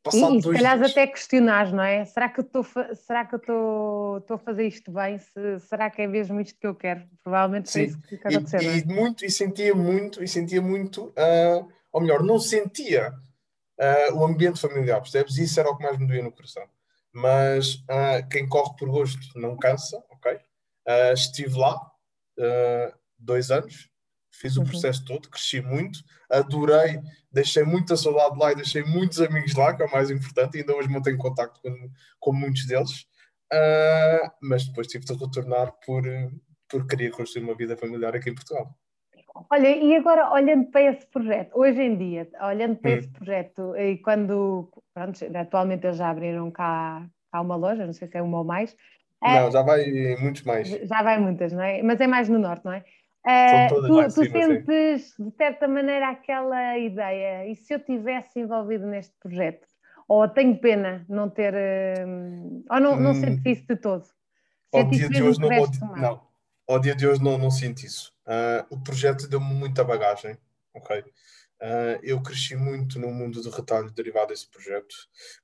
Passado 0.04 0.34
e, 0.34 0.38
e 0.38 0.42
se 0.42 0.52
calhar 0.52 0.82
até 0.82 1.06
questionar, 1.06 1.72
não 1.72 1.82
é? 1.82 2.04
Será 2.04 2.28
que 2.28 2.38
eu 2.38 2.44
estou 2.44 2.62
será 2.94 3.24
que 3.24 3.34
eu 3.34 3.38
estou, 3.38 4.36
a 4.36 4.38
fazer 4.38 4.66
isto 4.66 4.92
bem? 4.92 5.18
Se, 5.18 5.60
será 5.60 5.88
que 5.88 6.02
é 6.02 6.06
mesmo 6.06 6.38
isto 6.42 6.60
que 6.60 6.66
eu 6.66 6.74
quero? 6.74 7.08
Provavelmente 7.22 7.70
Sim. 7.70 7.84
isso 7.84 8.00
que 8.02 8.16
e, 8.16 8.66
é? 8.66 8.76
e, 8.76 8.84
muito, 8.84 9.24
e 9.24 9.30
sentia 9.30 9.74
muito, 9.74 10.22
e 10.22 10.28
sentia 10.28 10.60
muito, 10.60 11.06
uh, 11.06 11.66
ou 11.90 12.02
melhor, 12.02 12.22
não 12.22 12.38
sentia 12.38 13.14
uh, 13.80 14.14
o 14.14 14.26
ambiente 14.26 14.60
familiar, 14.60 15.00
percebes? 15.00 15.38
Isso 15.38 15.58
era 15.58 15.70
o 15.70 15.76
que 15.76 15.82
mais 15.82 15.98
me 15.98 16.06
doía 16.06 16.22
no 16.22 16.32
coração. 16.32 16.64
Mas 17.10 17.76
uh, 17.76 18.28
quem 18.30 18.46
corre 18.46 18.76
por 18.76 18.90
gosto 18.90 19.38
não 19.38 19.56
cansa, 19.56 20.04
ok? 20.10 20.38
Estive 21.14 21.56
lá 21.58 21.80
dois 23.18 23.50
anos, 23.50 23.88
fiz 24.40 24.56
o 24.56 24.60
uhum. 24.60 24.66
processo 24.66 25.04
todo, 25.04 25.28
cresci 25.28 25.60
muito, 25.60 26.00
adorei, 26.30 27.00
deixei 27.32 27.64
muita 27.64 27.96
saudade 27.96 28.38
lá 28.38 28.52
e 28.52 28.56
deixei 28.56 28.82
muitos 28.84 29.20
amigos 29.20 29.54
lá, 29.54 29.74
que 29.74 29.82
é 29.82 29.86
o 29.86 29.92
mais 29.92 30.10
importante, 30.10 30.58
ainda 30.58 30.74
hoje 30.74 30.88
mantenho 30.88 31.18
contato 31.18 31.60
com, 31.60 31.90
com 32.20 32.32
muitos 32.32 32.66
deles. 32.66 33.06
mas 34.42 34.66
depois 34.66 34.86
tive 34.86 35.04
de 35.04 35.14
retornar 35.14 35.72
por, 35.84 36.02
por 36.68 36.86
querer 36.86 37.10
construir 37.10 37.44
uma 37.44 37.54
vida 37.54 37.76
familiar 37.76 38.14
aqui 38.14 38.30
em 38.30 38.34
Portugal. 38.34 38.74
Olha, 39.50 39.68
e 39.68 39.96
agora 39.96 40.32
olhando 40.32 40.70
para 40.70 40.82
esse 40.82 41.06
projeto, 41.08 41.58
hoje 41.58 41.80
em 41.80 41.96
dia, 41.96 42.28
olhando 42.40 42.76
para 42.76 42.92
hum. 42.92 42.94
esse 42.94 43.08
projeto, 43.08 43.76
e 43.76 43.98
quando 43.98 44.70
pronto, 44.92 45.18
atualmente 45.36 45.86
eles 45.86 45.96
já 45.96 46.08
abriram 46.08 46.50
cá, 46.52 47.04
cá 47.32 47.40
uma 47.40 47.56
loja, 47.56 47.84
não 47.84 47.92
sei 47.92 48.06
se 48.06 48.16
é 48.16 48.22
uma 48.22 48.38
ou 48.38 48.44
mais. 48.44 48.76
É 49.22 49.40
não, 49.40 49.48
é, 49.48 49.50
já 49.50 49.62
vai 49.62 50.16
muitos 50.20 50.42
mais. 50.42 50.68
Já 50.68 51.02
vai 51.02 51.18
muitas, 51.18 51.52
não 51.52 51.62
é? 51.62 51.82
Mas 51.82 52.00
é 52.00 52.06
mais 52.06 52.28
no 52.28 52.38
norte, 52.38 52.64
não 52.64 52.72
é? 52.72 52.84
É, 53.26 53.68
tu, 53.68 53.80
tu 53.80 54.10
cima, 54.10 54.30
sentes 54.30 55.14
sim. 55.14 55.30
de 55.30 55.36
certa 55.36 55.66
maneira 55.66 56.10
aquela 56.10 56.78
ideia, 56.78 57.48
e 57.48 57.56
se 57.56 57.72
eu 57.72 57.80
tivesse 57.80 58.38
envolvido 58.38 58.86
neste 58.86 59.14
projeto? 59.18 59.66
Ou 60.06 60.28
tenho 60.28 60.58
pena 60.58 61.06
não 61.08 61.30
ter, 61.30 61.54
hum, 62.06 62.62
ou 62.70 62.80
não, 62.80 63.00
não 63.00 63.12
hum, 63.12 63.14
sentes 63.14 63.44
isso 63.46 63.66
de 63.66 63.76
todo? 63.76 64.04
Ao 64.70 64.84
dia 64.90 65.08
de 65.08 65.22
hoje 65.22 65.40
não, 65.40 65.48
não, 65.96 66.20
ao 66.68 66.78
dia 66.78 66.94
de 66.94 67.06
hoje 67.06 67.22
não, 67.22 67.38
não 67.38 67.50
sinto 67.50 67.84
isso. 67.84 68.12
Uh, 68.26 68.66
o 68.74 68.82
projeto 68.82 69.28
deu-me 69.28 69.54
muita 69.54 69.84
bagagem, 69.84 70.36
ok? 70.74 71.00
Uh, 71.00 71.98
eu 72.02 72.20
cresci 72.20 72.56
muito 72.56 72.98
no 72.98 73.10
mundo 73.10 73.40
do 73.40 73.50
retalho 73.50 73.90
derivado 73.90 74.28
desse 74.28 74.50
projeto. 74.50 74.94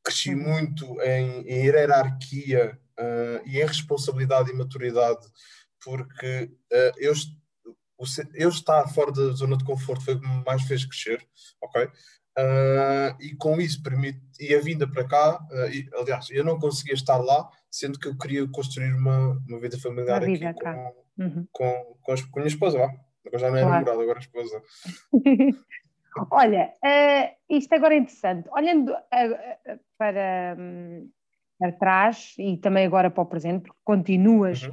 Cresci 0.03 0.35
uhum. 0.35 0.43
muito 0.43 1.01
em, 1.01 1.47
em 1.47 1.65
hierarquia 1.65 2.79
uh, 2.99 3.49
e 3.49 3.61
em 3.61 3.67
responsabilidade 3.67 4.51
e 4.51 4.55
maturidade, 4.55 5.27
porque 5.83 6.51
eu, 6.99 7.15
eu 8.35 8.49
estar 8.49 8.87
fora 8.89 9.13
da 9.13 9.31
zona 9.33 9.57
de 9.57 9.65
conforto 9.65 10.05
foi 10.05 10.15
o 10.15 10.21
que 10.21 10.29
me 10.29 10.45
mais 10.45 10.63
fez 10.63 10.85
crescer, 10.85 11.27
ok? 11.61 11.89
Uh, 12.39 13.13
e 13.21 13.35
com 13.37 13.61
isso 13.61 13.83
permite, 13.83 14.21
e 14.39 14.55
a 14.55 14.61
vinda 14.61 14.87
para 14.87 15.07
cá, 15.07 15.41
uh, 15.51 15.69
e, 15.69 15.89
aliás, 15.95 16.31
eu 16.31 16.45
não 16.45 16.59
conseguia 16.59 16.95
estar 16.95 17.19
lá, 17.19 17.49
sendo 17.71 17.99
que 17.99 18.09
eu 18.09 18.17
queria 18.17 18.47
construir 18.49 18.95
uma, 18.95 19.37
uma 19.47 19.59
vida 19.59 19.79
familiar 19.79 20.23
uma 20.23 20.27
vida 20.27 20.51
aqui 20.51 20.61
com, 20.61 20.95
uhum. 21.19 21.47
com, 21.53 21.97
com, 22.03 22.13
a, 22.13 22.17
com, 22.17 22.39
a 22.39 22.43
minha 22.43 22.47
esposa 22.47 22.79
lá. 22.79 22.91
Agora 23.27 23.39
já 23.39 23.51
não 23.51 23.57
é 23.57 23.63
claro. 23.63 23.75
namorada, 23.75 24.03
agora 24.03 24.19
é 24.19 24.23
esposa. 24.23 24.63
Olha, 26.31 26.73
uh, 26.85 27.55
isto 27.57 27.75
agora 27.75 27.95
é 27.95 27.99
interessante. 27.99 28.49
Olhando 28.53 28.95
para, 29.99 30.57
um, 30.59 31.11
para 31.59 31.73
trás 31.73 32.35
e 32.39 32.57
também 32.57 32.87
agora 32.87 33.11
para 33.11 33.23
o 33.23 33.27
presente, 33.27 33.65
porque 33.65 33.79
continuas 33.85 34.63
uhum. 34.63 34.73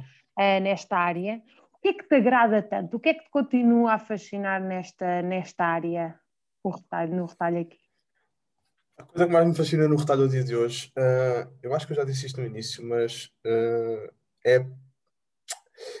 nesta 0.62 0.96
área, 0.96 1.42
o 1.78 1.80
que 1.80 1.88
é 1.88 1.92
que 1.94 2.08
te 2.08 2.16
agrada 2.16 2.62
tanto? 2.62 2.96
O 2.96 3.00
que 3.00 3.10
é 3.10 3.14
que 3.14 3.24
te 3.24 3.30
continua 3.30 3.94
a 3.94 3.98
fascinar 3.98 4.60
nesta, 4.60 5.22
nesta 5.22 5.64
área? 5.64 6.20
o 6.62 6.70
retalho, 6.70 7.16
no 7.16 7.26
retalho 7.26 7.60
aqui? 7.60 7.78
A 8.96 9.04
coisa 9.04 9.26
que 9.26 9.32
mais 9.32 9.46
me 9.46 9.54
fascina 9.54 9.88
no 9.88 9.96
retalho 9.96 10.22
ao 10.22 10.28
dia 10.28 10.42
de 10.42 10.56
hoje, 10.56 10.92
uh, 10.96 11.50
eu 11.62 11.74
acho 11.74 11.86
que 11.86 11.92
eu 11.92 11.96
já 11.96 12.04
disse 12.04 12.26
isto 12.26 12.40
no 12.40 12.46
início, 12.46 12.84
mas 12.84 13.26
uh, 13.46 14.12
é, 14.44 14.66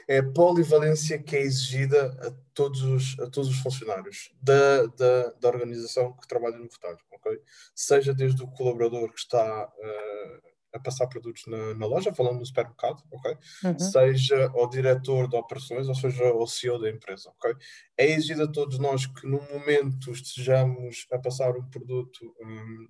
é 0.08 0.18
a 0.18 0.32
polivalência 0.32 1.22
que 1.22 1.36
é 1.36 1.40
exigida 1.40 2.06
a 2.20 2.32
todos 2.52 2.82
os, 2.82 3.18
a 3.20 3.30
todos 3.30 3.48
os 3.50 3.58
funcionários 3.60 4.34
da, 4.42 4.86
da, 4.86 5.30
da 5.40 5.48
organização 5.48 6.12
que 6.16 6.26
trabalha 6.26 6.58
no 6.58 6.64
retalho, 6.64 6.98
ok? 7.12 7.40
Seja 7.72 8.12
desde 8.12 8.42
o 8.42 8.48
colaborador 8.48 9.12
que 9.12 9.20
está 9.20 9.68
uh, 9.68 10.47
a 10.72 10.78
passar 10.78 11.06
produtos 11.06 11.44
na, 11.46 11.74
na, 11.74 11.86
loja, 11.86 12.14
falando 12.14 12.38
no 12.38 12.46
supermercado, 12.46 13.02
ok? 13.10 13.36
Uhum. 13.64 13.78
Seja 13.78 14.50
o 14.54 14.66
diretor 14.66 15.28
de 15.28 15.36
operações, 15.36 15.88
ou 15.88 15.94
seja, 15.94 16.32
o 16.32 16.46
CEO 16.46 16.78
da 16.78 16.90
empresa, 16.90 17.30
ok? 17.30 17.54
É 17.96 18.06
exigido 18.06 18.44
a 18.44 18.52
todos 18.52 18.78
nós 18.78 19.06
que 19.06 19.26
no 19.26 19.40
momento 19.52 20.10
estejamos 20.10 21.06
a 21.12 21.18
passar 21.18 21.56
um 21.56 21.64
produto 21.68 22.34
um, 22.40 22.88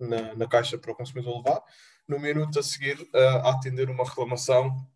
na, 0.00 0.34
na, 0.34 0.48
caixa 0.48 0.78
para 0.78 0.92
o 0.92 0.96
consumidor 0.96 1.38
levar, 1.38 1.62
no 2.08 2.18
minuto 2.18 2.58
a 2.58 2.62
seguir 2.62 3.00
uh, 3.00 3.38
a 3.44 3.50
atender 3.50 3.88
uma 3.90 4.04
reclamação 4.04 4.86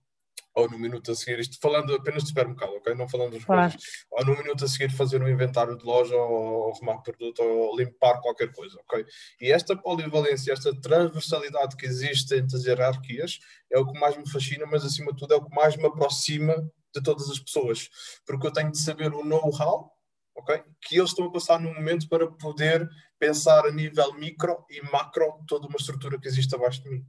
ou 0.56 0.70
no 0.70 0.78
minuto 0.78 1.12
a 1.12 1.14
seguir, 1.14 1.38
isto 1.38 1.58
falando 1.60 1.94
apenas 1.94 2.22
de 2.22 2.30
supermercado, 2.30 2.72
ok? 2.76 2.94
Não 2.94 3.06
falando 3.06 3.32
dos 3.32 3.44
claro. 3.44 3.70
coisas, 3.70 3.86
ou 4.10 4.24
no 4.24 4.36
minuto 4.38 4.64
a 4.64 4.68
seguir 4.68 4.90
fazer 4.90 5.22
um 5.22 5.28
inventário 5.28 5.76
de 5.76 5.84
loja, 5.84 6.16
ou 6.16 6.72
arrumar 6.72 7.02
produto, 7.02 7.42
ou 7.42 7.76
limpar 7.76 8.22
qualquer 8.22 8.50
coisa, 8.50 8.74
ok? 8.80 9.04
E 9.38 9.52
esta 9.52 9.76
polivalência, 9.76 10.52
esta 10.52 10.74
transversalidade 10.80 11.76
que 11.76 11.84
existe 11.84 12.34
entre 12.34 12.56
as 12.56 12.64
hierarquias 12.64 13.38
é 13.70 13.78
o 13.78 13.86
que 13.86 14.00
mais 14.00 14.16
me 14.16 14.28
fascina, 14.30 14.64
mas 14.64 14.82
acima 14.82 15.12
de 15.12 15.18
tudo 15.18 15.34
é 15.34 15.36
o 15.36 15.44
que 15.44 15.54
mais 15.54 15.76
me 15.76 15.86
aproxima 15.86 16.54
de 16.94 17.02
todas 17.02 17.28
as 17.30 17.38
pessoas, 17.38 17.90
porque 18.24 18.46
eu 18.46 18.52
tenho 18.52 18.72
de 18.72 18.78
saber 18.78 19.12
o 19.12 19.22
know-how, 19.22 19.92
ok? 20.34 20.64
Que 20.80 20.96
eles 20.96 21.10
estão 21.10 21.26
a 21.26 21.32
passar 21.32 21.60
no 21.60 21.74
momento 21.74 22.08
para 22.08 22.26
poder 22.32 22.88
pensar 23.18 23.66
a 23.66 23.70
nível 23.70 24.14
micro 24.14 24.64
e 24.70 24.80
macro 24.90 25.38
toda 25.46 25.66
uma 25.66 25.76
estrutura 25.76 26.18
que 26.18 26.26
existe 26.26 26.54
abaixo 26.54 26.82
de 26.82 26.88
mim. 26.88 27.06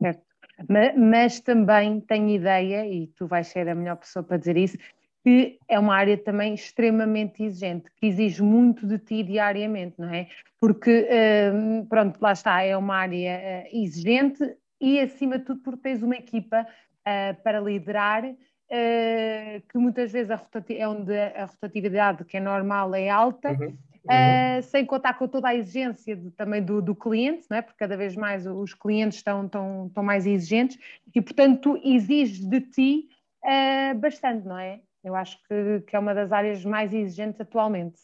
Certo. 0.00 0.35
Mas, 0.68 0.96
mas, 0.96 1.40
também 1.40 2.00
tenho 2.00 2.30
ideia, 2.30 2.86
e 2.86 3.08
tu 3.08 3.26
vais 3.26 3.46
ser 3.46 3.68
a 3.68 3.74
melhor 3.74 3.96
pessoa 3.96 4.22
para 4.22 4.36
dizer 4.36 4.56
isso, 4.56 4.78
que 5.22 5.58
é 5.68 5.78
uma 5.78 5.94
área 5.94 6.16
também 6.16 6.54
extremamente 6.54 7.42
exigente, 7.42 7.90
que 7.96 8.06
exige 8.06 8.42
muito 8.42 8.86
de 8.86 8.98
ti 8.98 9.22
diariamente, 9.22 9.96
não 9.98 10.08
é? 10.08 10.28
Porque, 10.60 11.08
hum, 11.52 11.84
pronto, 11.86 12.18
lá 12.20 12.32
está, 12.32 12.62
é 12.62 12.76
uma 12.76 12.96
área 12.96 13.30
eh, 13.30 13.70
exigente 13.72 14.56
e, 14.80 15.00
acima 15.00 15.38
de 15.38 15.44
tudo, 15.44 15.60
porque 15.62 15.82
tens 15.82 16.02
uma 16.02 16.16
equipa 16.16 16.66
eh, 17.04 17.32
para 17.34 17.60
liderar 17.60 18.24
Uh, 18.68 19.62
que 19.68 19.78
muitas 19.78 20.10
vezes 20.10 20.28
é 20.70 20.88
onde 20.88 21.16
a 21.16 21.44
rotatividade, 21.44 22.24
que 22.24 22.36
é 22.36 22.40
normal, 22.40 22.92
é 22.96 23.08
alta, 23.08 23.52
uhum. 23.52 23.78
Uh, 24.06 24.62
sem 24.62 24.86
contar 24.86 25.14
com 25.14 25.26
toda 25.26 25.48
a 25.48 25.54
exigência 25.54 26.14
de, 26.14 26.30
também 26.30 26.62
do, 26.62 26.80
do, 26.80 26.94
cliente, 26.94 27.46
não 27.50 27.56
é? 27.56 27.62
porque 27.62 27.78
cada 27.78 27.96
vez 27.96 28.14
mais 28.14 28.46
os 28.46 28.72
clientes 28.72 29.18
estão, 29.18 29.46
estão, 29.46 29.86
estão 29.88 30.02
mais 30.02 30.26
exigentes 30.26 30.78
e, 31.14 31.20
portanto, 31.20 31.80
exige 31.82 32.46
de 32.46 32.60
ti 32.60 33.08
uh, 33.44 33.98
bastante, 33.98 34.46
não 34.46 34.58
é? 34.58 34.80
Eu 35.02 35.14
acho 35.16 35.38
que, 35.48 35.80
que, 35.86 35.96
é 35.96 35.98
uma 35.98 36.14
das 36.14 36.32
áreas 36.32 36.64
mais 36.64 36.92
exigentes 36.92 37.40
atualmente. 37.40 37.98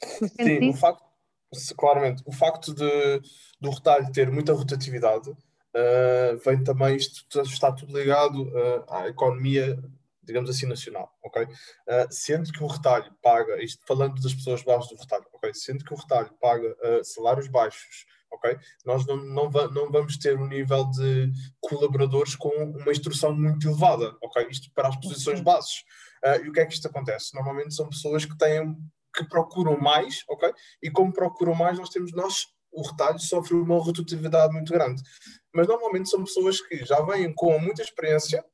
Sim, 0.00 0.70
o 0.70 0.74
facto, 0.74 1.04
claramente. 1.76 2.22
O 2.26 2.32
facto 2.32 2.74
de, 2.74 3.20
do 3.60 3.70
retalho 3.70 4.10
ter 4.12 4.30
muita 4.30 4.52
rotatividade 4.52 5.30
uh, 5.30 6.38
vem 6.44 6.62
também, 6.64 6.96
isto 6.96 7.40
está 7.42 7.72
tudo 7.72 7.96
ligado 7.96 8.50
à 8.88 9.08
economia 9.08 9.78
digamos 10.28 10.50
assim, 10.50 10.66
nacional, 10.66 11.10
ok? 11.24 11.42
Uh, 11.42 11.48
sendo 12.10 12.52
que 12.52 12.62
o 12.62 12.66
retalho 12.66 13.10
paga, 13.22 13.62
isto 13.64 13.84
falando 13.86 14.20
das 14.20 14.34
pessoas 14.34 14.62
baixas 14.62 14.88
do 14.90 14.96
retalho, 14.96 15.24
ok? 15.32 15.54
Sendo 15.54 15.82
que 15.82 15.94
o 15.94 15.96
retalho 15.96 16.30
paga 16.38 16.68
uh, 16.68 17.02
salários 17.02 17.48
baixos, 17.48 18.04
ok? 18.30 18.58
Nós 18.84 19.06
não, 19.06 19.16
não, 19.16 19.50
va 19.50 19.68
não, 19.68 19.90
vamos 19.90 20.18
ter 20.18 20.38
um 20.38 20.46
nível 20.46 20.84
de 20.90 21.32
colaboradores 21.60 22.36
com 22.36 22.50
uma 22.50 22.92
instrução 22.92 23.34
muito 23.34 23.66
elevada, 23.66 24.14
ok? 24.22 24.46
Isto 24.50 24.70
para 24.74 24.88
as 24.88 24.96
posições 24.96 25.40
bases. 25.40 25.82
Uh, 26.22 26.44
e 26.44 26.48
o 26.50 26.52
que 26.52 26.60
é 26.60 26.66
que 26.66 26.74
isto 26.74 26.86
acontece? 26.86 27.34
Normalmente 27.34 27.74
são 27.74 27.88
pessoas 27.88 28.26
que 28.26 28.36
têm, 28.36 28.76
que 29.16 29.24
procuram 29.28 29.80
mais, 29.80 30.24
ok? 30.28 30.52
E 30.82 30.90
como 30.90 31.10
procuram 31.10 31.54
mais, 31.54 31.78
nós 31.78 31.88
temos, 31.88 32.12
nós, 32.12 32.48
o 32.70 32.82
retalho 32.82 33.18
sofre 33.18 33.54
uma 33.54 33.78
rotatividade 33.78 34.52
muito 34.52 34.70
grande. 34.74 35.02
Mas 35.54 35.66
normalmente 35.66 36.10
são 36.10 36.22
pessoas 36.22 36.60
que 36.60 36.84
já 36.84 37.00
vêm 37.00 37.32
com 37.32 37.58
muita 37.58 37.80
experiência, 37.80 38.44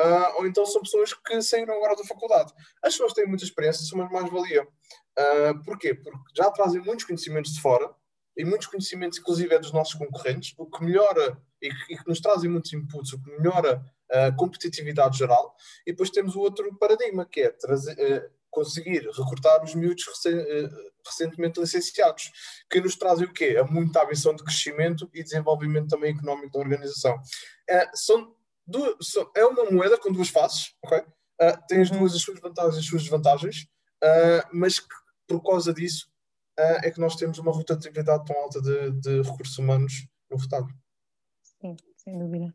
Uh, 0.00 0.38
ou 0.38 0.46
então 0.46 0.64
são 0.64 0.80
pessoas 0.80 1.12
que 1.12 1.42
saíram 1.42 1.74
agora 1.74 1.94
da 1.94 2.04
faculdade. 2.04 2.54
As 2.82 2.94
pessoas 2.94 3.12
têm 3.12 3.26
muita 3.26 3.44
experiência 3.44 3.84
são 3.84 3.98
uma 3.98 4.08
mais-valia. 4.08 4.62
Uh, 4.62 5.62
porquê? 5.62 5.94
Porque 5.94 6.18
já 6.34 6.50
trazem 6.50 6.80
muitos 6.80 7.04
conhecimentos 7.04 7.52
de 7.52 7.60
fora 7.60 7.94
e 8.34 8.44
muitos 8.44 8.66
conhecimentos, 8.68 9.18
inclusive, 9.18 9.54
é 9.54 9.58
dos 9.58 9.72
nossos 9.72 9.94
concorrentes, 9.94 10.54
o 10.56 10.64
que 10.64 10.82
melhora 10.82 11.36
e 11.60 11.68
que, 11.68 11.94
e 11.94 11.98
que 11.98 12.08
nos 12.08 12.20
trazem 12.20 12.48
muitos 12.48 12.72
inputs, 12.72 13.12
o 13.12 13.22
que 13.22 13.30
melhora 13.32 13.84
a 14.10 14.32
competitividade 14.32 15.18
geral. 15.18 15.54
E 15.86 15.92
depois 15.92 16.08
temos 16.08 16.34
o 16.34 16.40
outro 16.40 16.74
paradigma, 16.78 17.26
que 17.26 17.42
é 17.42 17.50
trazer, 17.50 17.92
uh, 17.92 18.30
conseguir 18.50 19.06
recrutar 19.10 19.62
os 19.62 19.74
miúdos 19.74 20.04
recentemente 21.04 21.60
licenciados, 21.60 22.32
que 22.70 22.80
nos 22.80 22.96
trazem 22.96 23.26
o 23.26 23.32
quê? 23.32 23.58
A 23.60 23.64
muita 23.64 24.02
ambição 24.02 24.34
de 24.34 24.42
crescimento 24.42 25.10
e 25.12 25.22
desenvolvimento 25.22 25.88
também 25.88 26.14
económico 26.14 26.52
da 26.54 26.58
organização. 26.58 27.20
são 27.94 28.34
é 29.34 29.44
uma 29.44 29.70
moeda 29.70 29.98
com 29.98 30.12
duas 30.12 30.28
faces, 30.28 30.74
ok? 30.84 30.98
Uh, 30.98 31.66
tem 31.68 31.80
as 31.80 31.90
uhum. 31.90 31.98
duas 31.98 32.14
as 32.14 32.22
suas 32.22 32.38
vantagens 32.38 32.76
e 32.76 32.78
as 32.80 32.86
suas 32.86 33.02
desvantagens, 33.02 33.66
uh, 34.02 34.48
mas 34.52 34.78
que, 34.78 34.94
por 35.26 35.42
causa 35.42 35.72
disso 35.72 36.10
uh, 36.58 36.84
é 36.84 36.90
que 36.90 37.00
nós 37.00 37.16
temos 37.16 37.38
uma 37.38 37.52
rotatividade 37.52 38.24
tão 38.26 38.36
alta 38.36 38.60
de, 38.60 38.90
de 39.00 39.22
recursos 39.22 39.56
humanos 39.58 40.06
no 40.30 40.36
retalho. 40.36 40.68
Sim, 41.42 41.76
sem 41.96 42.18
dúvida. 42.18 42.54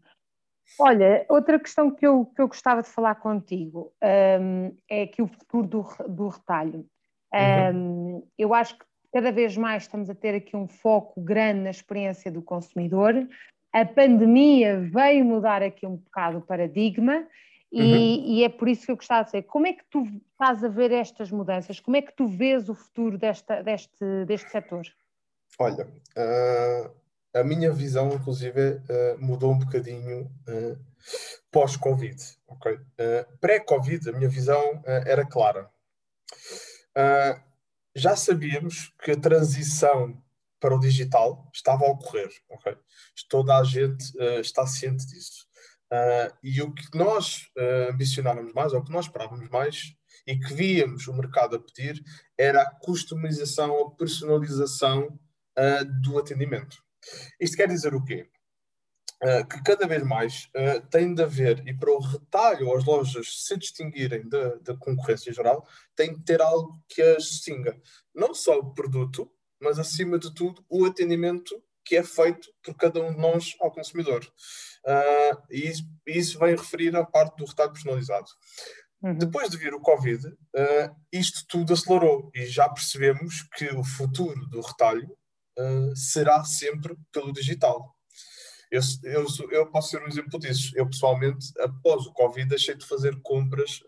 Olha, 0.80 1.26
outra 1.30 1.60
questão 1.60 1.92
que 1.92 2.06
eu, 2.06 2.26
que 2.26 2.42
eu 2.42 2.48
gostava 2.48 2.82
de 2.82 2.90
falar 2.90 3.16
contigo 3.16 3.94
um, 4.04 4.76
é 4.90 5.08
que 5.08 5.22
o 5.22 5.28
futuro 5.28 5.68
do, 5.68 5.86
do 6.10 6.28
retalho. 6.28 6.86
Um, 7.34 7.78
uhum. 7.78 8.28
Eu 8.38 8.54
acho 8.54 8.78
que 8.78 8.86
cada 9.14 9.32
vez 9.32 9.56
mais 9.56 9.84
estamos 9.84 10.10
a 10.10 10.16
ter 10.16 10.36
aqui 10.36 10.58
um 10.58 10.68
foco 10.68 11.22
grande 11.22 11.62
na 11.62 11.70
experiência 11.70 12.32
do 12.32 12.42
consumidor. 12.42 13.28
A 13.76 13.84
pandemia 13.84 14.80
veio 14.80 15.26
mudar 15.26 15.62
aqui 15.62 15.86
um 15.86 15.98
bocado 15.98 16.38
o 16.38 16.42
paradigma 16.42 17.28
e, 17.70 17.82
uhum. 17.82 18.26
e, 18.26 18.44
é 18.46 18.48
por 18.48 18.70
isso 18.70 18.86
que 18.86 18.92
eu 18.94 18.96
gostava 18.96 19.26
de 19.26 19.32
saber 19.32 19.44
como 19.44 19.68
é 19.68 19.74
que 19.74 19.84
tu 19.92 20.02
estás 20.32 20.64
a 20.64 20.70
ver 20.70 20.94
estas 20.94 21.30
mudanças, 21.30 21.78
como 21.82 21.98
é 21.98 22.02
que 22.02 22.16
tu 22.16 22.26
vês 22.26 22.70
o 22.70 22.74
futuro 22.74 23.18
desta, 23.18 23.62
deste, 23.62 24.24
deste 24.26 24.50
setor? 24.50 24.86
Olha, 25.60 25.86
uh, 25.86 26.92
a 27.34 27.44
minha 27.44 27.70
visão, 27.74 28.14
inclusive, 28.14 28.76
uh, 28.76 29.20
mudou 29.20 29.52
um 29.52 29.60
bocadinho 29.60 30.22
uh, 30.48 30.80
pós-Covid. 31.52 32.16
Okay? 32.48 32.80
Pré-Covid, 33.42 34.10
a 34.10 34.14
minha 34.14 34.30
visão 34.30 34.82
era 34.86 35.26
clara. 35.26 35.70
já 37.94 38.16
sabíamos 38.16 38.94
que 39.04 39.12
a 39.12 39.20
transição 39.20 40.16
para 40.66 40.76
o 40.76 40.80
digital 40.80 41.48
estava 41.54 41.86
a 41.86 41.92
ocorrer. 41.92 42.32
Okay? 42.50 42.76
Toda 43.30 43.56
a 43.56 43.64
gente 43.64 44.04
está 44.40 44.66
ciente 44.66 45.06
disso. 45.06 45.46
e 46.44 46.60
o 46.60 46.74
que 46.74 46.98
nós 46.98 47.48
ambicionávamos 47.92 48.52
mais, 48.52 48.74
ou 48.74 48.80
o 48.80 48.84
que 48.84 48.92
nós 48.92 49.06
esperávamos 49.06 49.48
mais, 49.50 49.94
e 50.26 50.36
que 50.40 50.56
víamos 50.56 51.08
o 51.08 51.14
mercado 51.14 51.56
a 51.56 51.60
pedir, 51.60 52.04
era 52.36 52.64
a 52.64 52.72
customização, 52.80 53.80
a 53.80 53.92
personalização 53.92 55.20
uh, 55.56 56.02
do 56.02 56.18
atendimento. 56.18 56.78
Isto 57.40 57.58
quer 57.58 57.68
dizer 57.68 57.94
o 57.94 58.04
quê? 58.04 58.28
Uh, 59.24 59.48
que 59.48 59.64
cada 59.64 59.88
vez 59.88 60.04
mais 60.04 60.50
uh, 60.56 60.86
tem 60.90 61.14
de 61.14 61.22
haver, 61.22 61.66
e 61.68 61.74
para 61.74 61.92
o 61.92 62.00
retalho 62.00 62.76
as 62.76 62.84
lojas 62.84 63.44
se 63.46 63.56
distinguirem 63.56 64.28
da, 64.28 64.56
da 64.56 64.76
concorrência 64.76 65.32
geral, 65.32 65.64
tem 65.96 66.16
de 66.16 66.24
ter 66.24 66.42
algo 66.42 66.82
que 66.88 67.04
as 67.04 67.24
distinga. 67.24 67.80
Não 68.14 68.34
só 68.34 68.58
o 68.58 68.74
produto, 68.74 69.32
mas 69.66 69.80
acima 69.80 70.20
de 70.20 70.32
tudo 70.34 70.64
o 70.70 70.86
atendimento 70.86 71.60
que 71.84 71.96
é 71.96 72.04
feito 72.04 72.48
por 72.64 72.76
cada 72.76 73.02
um 73.02 73.12
de 73.12 73.20
nós 73.20 73.56
ao 73.60 73.72
consumidor. 73.72 74.24
Uh, 74.86 75.42
e 75.50 75.68
isso, 75.68 75.84
isso 76.06 76.40
vem 76.40 76.56
referir 76.56 76.96
à 76.96 77.04
parte 77.04 77.38
do 77.38 77.46
retalho 77.46 77.72
personalizado. 77.72 78.28
Uhum. 79.02 79.18
Depois 79.18 79.50
de 79.50 79.58
vir 79.58 79.74
o 79.74 79.82
Covid, 79.82 80.28
uh, 80.28 80.96
isto 81.12 81.46
tudo 81.48 81.74
acelerou 81.74 82.32
e 82.34 82.46
já 82.46 82.70
percebemos 82.70 83.44
que 83.56 83.68
o 83.70 83.84
futuro 83.84 84.48
do 84.48 84.62
retalho 84.62 85.10
uh, 85.58 85.96
será 85.96 86.44
sempre 86.44 86.96
pelo 87.12 87.34
digital. 87.34 87.94
Eu, 88.72 88.82
eu, 89.04 89.26
eu, 89.52 89.72
posso 89.72 89.90
ser 89.90 90.04
um 90.04 90.08
exemplo 90.08 90.40
disso. 90.40 90.72
Eu, 90.76 90.88
pessoalmente, 90.88 91.48
após 91.60 92.06
o 92.06 92.14
Covid, 92.14 92.48
deixei 92.48 92.76
de 92.76 92.86
fazer 92.86 93.20
compras 93.22 93.82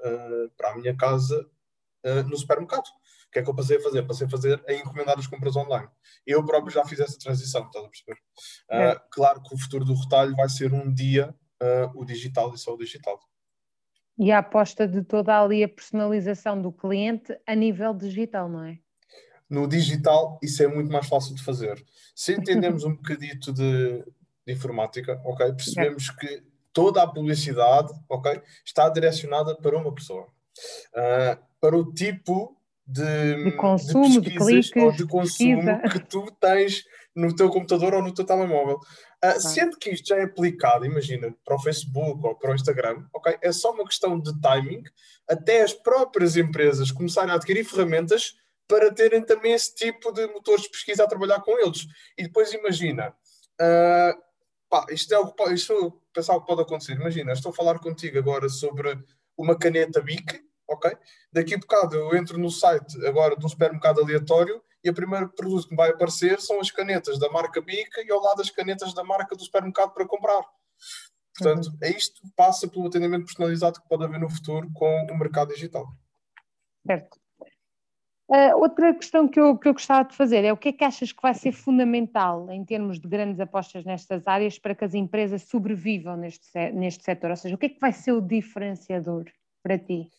para 0.55 0.71
a 0.71 0.75
minha 0.75 0.95
casa 0.95 1.45
no 2.27 2.37
supermercado. 2.37 2.85
O 3.27 3.31
que 3.31 3.39
é 3.39 3.43
que 3.43 3.49
eu 3.49 3.55
passei 3.55 3.77
a 3.77 3.81
fazer? 3.81 4.03
Passei 4.03 4.27
a 4.27 4.29
fazer 4.29 4.63
a 4.67 4.73
encomendar 4.73 5.17
as 5.17 5.27
compras 5.27 5.55
online. 5.55 5.89
Eu 6.25 6.45
próprio 6.45 6.73
já 6.73 6.85
fiz 6.85 6.99
essa 6.99 7.17
transição, 7.19 7.65
estás 7.65 7.85
a 7.85 7.89
perceber? 7.89 8.17
É. 8.71 8.99
Claro 9.11 9.41
que 9.43 9.53
o 9.53 9.57
futuro 9.57 9.85
do 9.85 9.93
retalho 9.93 10.35
vai 10.35 10.49
ser 10.49 10.73
um 10.73 10.93
dia 10.93 11.35
o 11.95 12.05
digital 12.05 12.53
e 12.53 12.57
só 12.57 12.73
o 12.73 12.77
digital. 12.77 13.19
E 14.17 14.31
a 14.31 14.39
aposta 14.39 14.87
de 14.87 15.03
toda 15.03 15.39
ali 15.39 15.63
a 15.63 15.69
personalização 15.69 16.59
do 16.59 16.71
cliente 16.71 17.37
a 17.45 17.53
nível 17.53 17.93
digital, 17.93 18.49
não 18.49 18.63
é? 18.63 18.79
No 19.49 19.67
digital, 19.67 20.39
isso 20.41 20.63
é 20.63 20.67
muito 20.67 20.91
mais 20.91 21.07
fácil 21.07 21.35
de 21.35 21.43
fazer. 21.43 21.81
Se 22.15 22.33
entendemos 22.33 22.83
um 22.83 22.95
bocadito 22.95 23.53
de, 23.53 24.03
de 24.45 24.53
informática, 24.53 25.21
ok, 25.23 25.53
percebemos 25.53 26.09
que 26.09 26.43
toda 26.73 27.01
a 27.01 27.07
publicidade, 27.07 27.93
ok, 28.09 28.41
está 28.65 28.89
direcionada 28.89 29.55
para 29.55 29.77
uma 29.77 29.93
pessoa. 29.93 30.27
Uh, 30.93 31.45
para 31.61 31.77
o 31.77 31.93
tipo 31.93 32.59
de, 32.87 33.43
de 33.43 33.51
consumo, 33.51 34.21
de, 34.21 34.29
de 34.29 34.37
cliques, 34.37 34.71
ou 34.81 34.91
de 34.91 35.05
consumo 35.05 35.65
pesquisa. 35.65 35.89
que 35.89 35.99
tu 36.07 36.31
tens 36.39 36.85
no 37.13 37.35
teu 37.35 37.49
computador 37.49 37.95
ou 37.95 38.01
no 38.01 38.13
teu 38.13 38.25
telemóvel. 38.25 38.79
Uh, 39.23 39.41
sendo 39.41 39.77
que 39.77 39.89
isto 39.89 40.09
já 40.09 40.17
é 40.17 40.23
aplicado, 40.23 40.85
imagina, 40.85 41.35
para 41.43 41.55
o 41.55 41.59
Facebook 41.59 42.25
ou 42.25 42.35
para 42.35 42.51
o 42.51 42.55
Instagram, 42.55 43.03
ok? 43.13 43.37
É 43.41 43.51
só 43.51 43.71
uma 43.71 43.83
questão 43.83 44.19
de 44.19 44.39
timing, 44.39 44.83
até 45.27 45.63
as 45.63 45.73
próprias 45.73 46.37
empresas 46.37 46.91
começarem 46.91 47.31
a 47.31 47.35
adquirir 47.35 47.65
ferramentas 47.65 48.35
para 48.67 48.93
terem 48.93 49.23
também 49.23 49.53
esse 49.53 49.73
tipo 49.73 50.11
de 50.11 50.27
motores 50.27 50.63
de 50.63 50.69
pesquisa 50.69 51.03
a 51.03 51.07
trabalhar 51.07 51.41
com 51.41 51.59
eles. 51.59 51.87
E 52.17 52.23
depois 52.23 52.53
imagina, 52.53 53.09
uh, 53.09 54.21
pá, 54.69 54.85
isto 54.91 55.13
é 55.13 55.17
o 55.17 55.33
que 55.33 55.53
isto 55.53 55.73
é 55.73 55.91
pensar 56.13 56.39
que 56.39 56.45
pode 56.45 56.61
acontecer. 56.61 56.93
Imagina, 56.93 57.33
estou 57.33 57.51
a 57.51 57.55
falar 57.55 57.79
contigo 57.79 58.19
agora 58.19 58.47
sobre 58.49 58.97
uma 59.35 59.57
caneta 59.57 60.01
BIC, 60.01 60.41
ok? 60.67 60.95
Daqui 61.31 61.55
a 61.55 61.57
bocado 61.57 61.95
eu 61.95 62.15
entro 62.15 62.37
no 62.37 62.49
site 62.49 63.05
agora 63.05 63.35
de 63.35 63.45
um 63.45 63.49
supermercado 63.49 64.01
aleatório 64.01 64.61
e 64.83 64.89
o 64.89 64.93
primeiro 64.93 65.29
produto 65.29 65.65
que 65.65 65.71
me 65.71 65.77
vai 65.77 65.89
aparecer 65.89 66.39
são 66.39 66.59
as 66.59 66.71
canetas 66.71 67.19
da 67.19 67.29
marca 67.29 67.61
BIC 67.61 68.05
e 68.05 68.11
ao 68.11 68.21
lado 68.21 68.41
as 68.41 68.49
canetas 68.49 68.93
da 68.93 69.03
marca 69.03 69.35
do 69.35 69.43
supermercado 69.43 69.91
para 69.93 70.07
comprar. 70.07 70.43
Portanto, 71.37 71.67
uhum. 71.67 71.77
é 71.83 71.91
isto 71.91 72.21
passa 72.35 72.67
pelo 72.67 72.87
atendimento 72.87 73.25
personalizado 73.25 73.81
que 73.81 73.87
pode 73.87 74.03
haver 74.03 74.19
no 74.19 74.29
futuro 74.29 74.69
com 74.73 75.07
o 75.11 75.17
mercado 75.17 75.53
digital. 75.53 75.87
Certo. 76.85 77.19
Uh, 78.29 78.57
outra 78.57 78.93
questão 78.93 79.25
que 79.25 79.39
eu, 79.39 79.57
que 79.57 79.69
eu 79.69 79.73
gostava 79.73 80.09
de 80.09 80.13
fazer 80.13 80.43
é 80.43 80.51
o 80.51 80.57
que 80.57 80.69
é 80.69 80.73
que 80.73 80.83
achas 80.83 81.13
que 81.13 81.21
vai 81.21 81.33
ser 81.33 81.53
fundamental 81.53 82.51
em 82.51 82.65
termos 82.65 82.99
de 82.99 83.07
grandes 83.07 83.39
apostas 83.39 83.85
nestas 83.85 84.27
áreas 84.27 84.59
para 84.59 84.75
que 84.75 84.83
as 84.83 84.93
empresas 84.93 85.43
sobrevivam 85.43 86.17
neste, 86.17 86.71
neste 86.71 87.05
setor? 87.05 87.29
Ou 87.29 87.37
seja, 87.37 87.55
o 87.55 87.57
que 87.57 87.67
é 87.67 87.69
que 87.69 87.79
vai 87.79 87.93
ser 87.93 88.11
o 88.11 88.21
diferenciador 88.21 89.25
para 89.63 89.79
ti? 89.79 90.09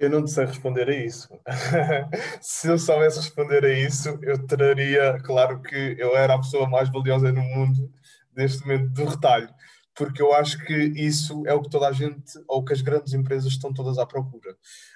Eu 0.00 0.08
não 0.08 0.26
sei 0.26 0.46
responder 0.46 0.88
a 0.88 0.96
isso. 0.96 1.28
Se 2.40 2.68
eu 2.68 2.78
soubesse 2.78 3.18
responder 3.18 3.62
a 3.66 3.70
isso, 3.70 4.18
eu 4.22 4.46
teria, 4.46 5.20
claro 5.22 5.60
que 5.60 5.94
eu 5.98 6.16
era 6.16 6.34
a 6.34 6.38
pessoa 6.38 6.66
mais 6.66 6.90
valiosa 6.90 7.30
no 7.30 7.42
mundo 7.42 7.92
neste 8.34 8.62
momento 8.62 8.88
do 8.88 9.04
retalho, 9.04 9.54
porque 9.94 10.22
eu 10.22 10.32
acho 10.32 10.58
que 10.64 10.74
isso 10.74 11.46
é 11.46 11.52
o 11.52 11.60
que 11.60 11.68
toda 11.68 11.88
a 11.88 11.92
gente, 11.92 12.32
ou 12.48 12.64
que 12.64 12.72
as 12.72 12.80
grandes 12.80 13.12
empresas 13.12 13.52
estão 13.52 13.74
todas 13.74 13.98
à 13.98 14.06
procura. 14.06 14.52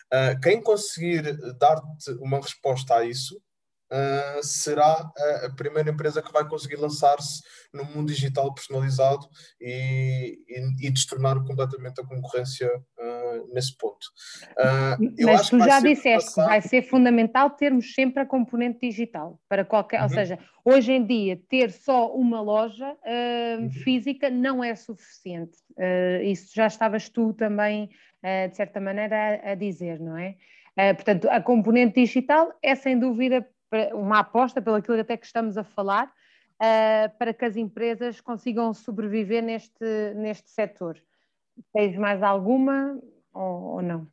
Uh, 0.06 0.40
quem 0.42 0.62
conseguir 0.62 1.36
dar-te 1.58 2.10
uma 2.22 2.38
resposta 2.38 2.94
a 2.94 3.04
isso 3.04 3.38
uh, 3.94 4.42
será 4.42 5.10
a, 5.44 5.50
primeira 5.56 5.90
empresa 5.90 6.20
que 6.20 6.32
vai 6.32 6.46
conseguir 6.48 6.76
lançar-se 6.76 7.42
no 7.72 7.84
mundo 7.84 8.08
digital 8.12 8.52
personalizado 8.52 9.26
e, 9.60 10.38
e, 10.48 10.86
e 10.86 10.90
destornar 10.90 11.42
completamente 11.44 12.00
a 12.00 12.04
concorrência 12.04 12.68
uh, 12.68 13.54
nesse 13.54 13.76
ponto. 13.76 14.06
Mas 15.24 15.48
tu 15.48 15.58
já 15.58 15.80
disseste 15.80 16.34
que 16.34 16.40
vai 16.40 16.60
ser 16.60 16.82
fundamental 16.82 17.50
termos 17.50 17.94
sempre 17.94 18.22
a 18.22 18.26
componente 18.26 18.80
digital 18.80 19.40
para 19.48 19.64
qualquer, 19.64 19.98
uhum. 19.98 20.04
ou 20.04 20.10
seja, 20.10 20.38
hoje 20.64 20.92
em 20.92 21.06
dia 21.06 21.40
ter 21.48 21.70
só 21.70 22.12
uma 22.14 22.40
loja 22.40 22.96
uhum. 23.04 23.70
física 23.70 24.30
não 24.30 24.62
é 24.62 24.74
suficiente. 24.74 25.58
isso 26.24 26.52
já 26.54 26.66
estavas 26.66 27.08
tu 27.08 27.32
também 27.32 27.90
uh, 28.24 28.48
de 28.48 28.56
certa 28.56 28.80
maneira, 28.80 29.40
a, 29.44 29.52
a 29.52 29.54
dizer, 29.54 30.00
não 30.00 30.16
é? 30.16 30.36
Uh, 30.76 30.94
portanto, 30.94 31.28
a 31.30 31.40
componente 31.40 32.00
digital 32.00 32.52
é 32.62 32.74
sem 32.74 32.98
dúvida 32.98 33.46
uma 33.92 34.20
aposta, 34.20 34.62
pelo 34.62 34.76
aquilo 34.76 35.00
até 35.00 35.16
que 35.16 35.26
estamos 35.26 35.56
a 35.56 35.64
falar, 35.64 36.06
uh, 36.06 37.18
para 37.18 37.34
que 37.34 37.44
as 37.44 37.56
empresas 37.56 38.20
consigam 38.20 38.72
sobreviver 38.72 39.42
neste, 39.42 40.14
neste 40.14 40.50
setor. 40.50 41.00
Tens 41.72 41.96
mais 41.96 42.22
alguma 42.22 42.98
ou, 43.32 43.74
ou 43.74 43.82
não? 43.82 44.06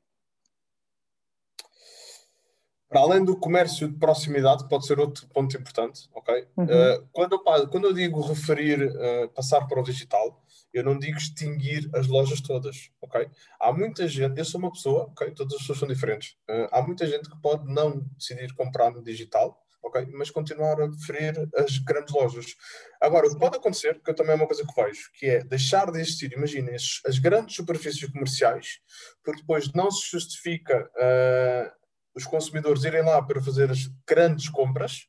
Para 2.91 2.99
além 2.99 3.23
do 3.23 3.37
comércio 3.37 3.87
de 3.87 3.97
proximidade, 3.97 4.67
pode 4.67 4.85
ser 4.85 4.99
outro 4.99 5.25
ponto 5.29 5.55
importante, 5.55 6.09
ok? 6.13 6.45
Uhum. 6.57 6.65
Uh, 6.65 7.07
quando, 7.13 7.33
eu, 7.33 7.69
quando 7.69 7.87
eu 7.87 7.93
digo 7.93 8.19
referir, 8.19 8.83
uh, 8.83 9.29
passar 9.29 9.65
para 9.65 9.79
o 9.79 9.83
digital, 9.83 10.43
eu 10.73 10.83
não 10.83 10.97
digo 10.97 11.17
extinguir 11.17 11.89
as 11.93 12.07
lojas 12.07 12.41
todas, 12.41 12.89
ok? 13.01 13.29
Há 13.59 13.73
muita 13.73 14.07
gente, 14.07 14.37
eu 14.37 14.45
sou 14.45 14.59
uma 14.59 14.71
pessoa, 14.71 15.03
ok? 15.03 15.31
Todas 15.31 15.53
as 15.53 15.59
pessoas 15.61 15.79
são 15.79 15.87
diferentes. 15.87 16.35
Uh, 16.49 16.67
há 16.71 16.81
muita 16.81 17.05
gente 17.05 17.29
que 17.29 17.41
pode 17.41 17.71
não 17.71 17.99
decidir 18.17 18.53
comprar 18.53 18.91
no 18.91 19.03
digital, 19.03 19.61
ok? 19.83 20.07
Mas 20.13 20.29
continuar 20.29 20.79
a 20.81 20.87
preferir 20.87 21.33
as 21.57 21.77
grandes 21.79 22.13
lojas. 22.13 22.55
Agora, 23.01 23.27
o 23.27 23.31
que 23.31 23.39
pode 23.39 23.57
acontecer, 23.57 24.01
que 24.01 24.09
eu 24.09 24.15
também 24.15 24.33
é 24.33 24.35
uma 24.35 24.47
coisa 24.47 24.65
que 24.65 24.81
vejo, 24.81 25.11
que 25.13 25.25
é 25.25 25.43
deixar 25.43 25.91
de 25.91 25.99
existir, 25.99 26.31
imaginem, 26.33 26.75
as 26.75 27.19
grandes 27.19 27.55
superfícies 27.55 28.09
comerciais, 28.09 28.79
porque 29.23 29.41
depois 29.41 29.71
não 29.73 29.89
se 29.91 30.09
justifica 30.09 30.89
uh, 30.95 31.71
os 32.15 32.25
consumidores 32.25 32.83
irem 32.83 33.03
lá 33.03 33.21
para 33.21 33.41
fazer 33.41 33.71
as 33.71 33.89
grandes 34.07 34.49
compras, 34.49 35.07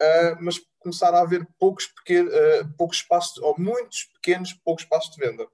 uh, 0.00 0.36
mas 0.40 0.60
começar 0.84 1.12
a 1.14 1.20
haver 1.20 1.46
poucos, 1.58 1.86
pequenos, 1.86 2.32
uh, 2.32 2.68
poucos 2.78 2.98
espaços, 2.98 3.38
ou 3.38 3.56
muitos 3.58 4.04
pequenos, 4.14 4.52
poucos 4.52 4.84
espaços 4.84 5.14
de 5.14 5.26
venda. 5.26 5.46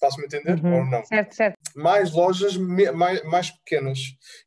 Faço-me 0.00 0.26
entender 0.26 0.64
uhum. 0.64 0.78
ou 0.78 0.86
não? 0.86 1.04
Certo, 1.04 1.34
certo. 1.34 1.58
Mais 1.74 2.12
lojas 2.12 2.56
mais, 2.56 3.22
mais 3.24 3.50
pequenas. 3.50 3.98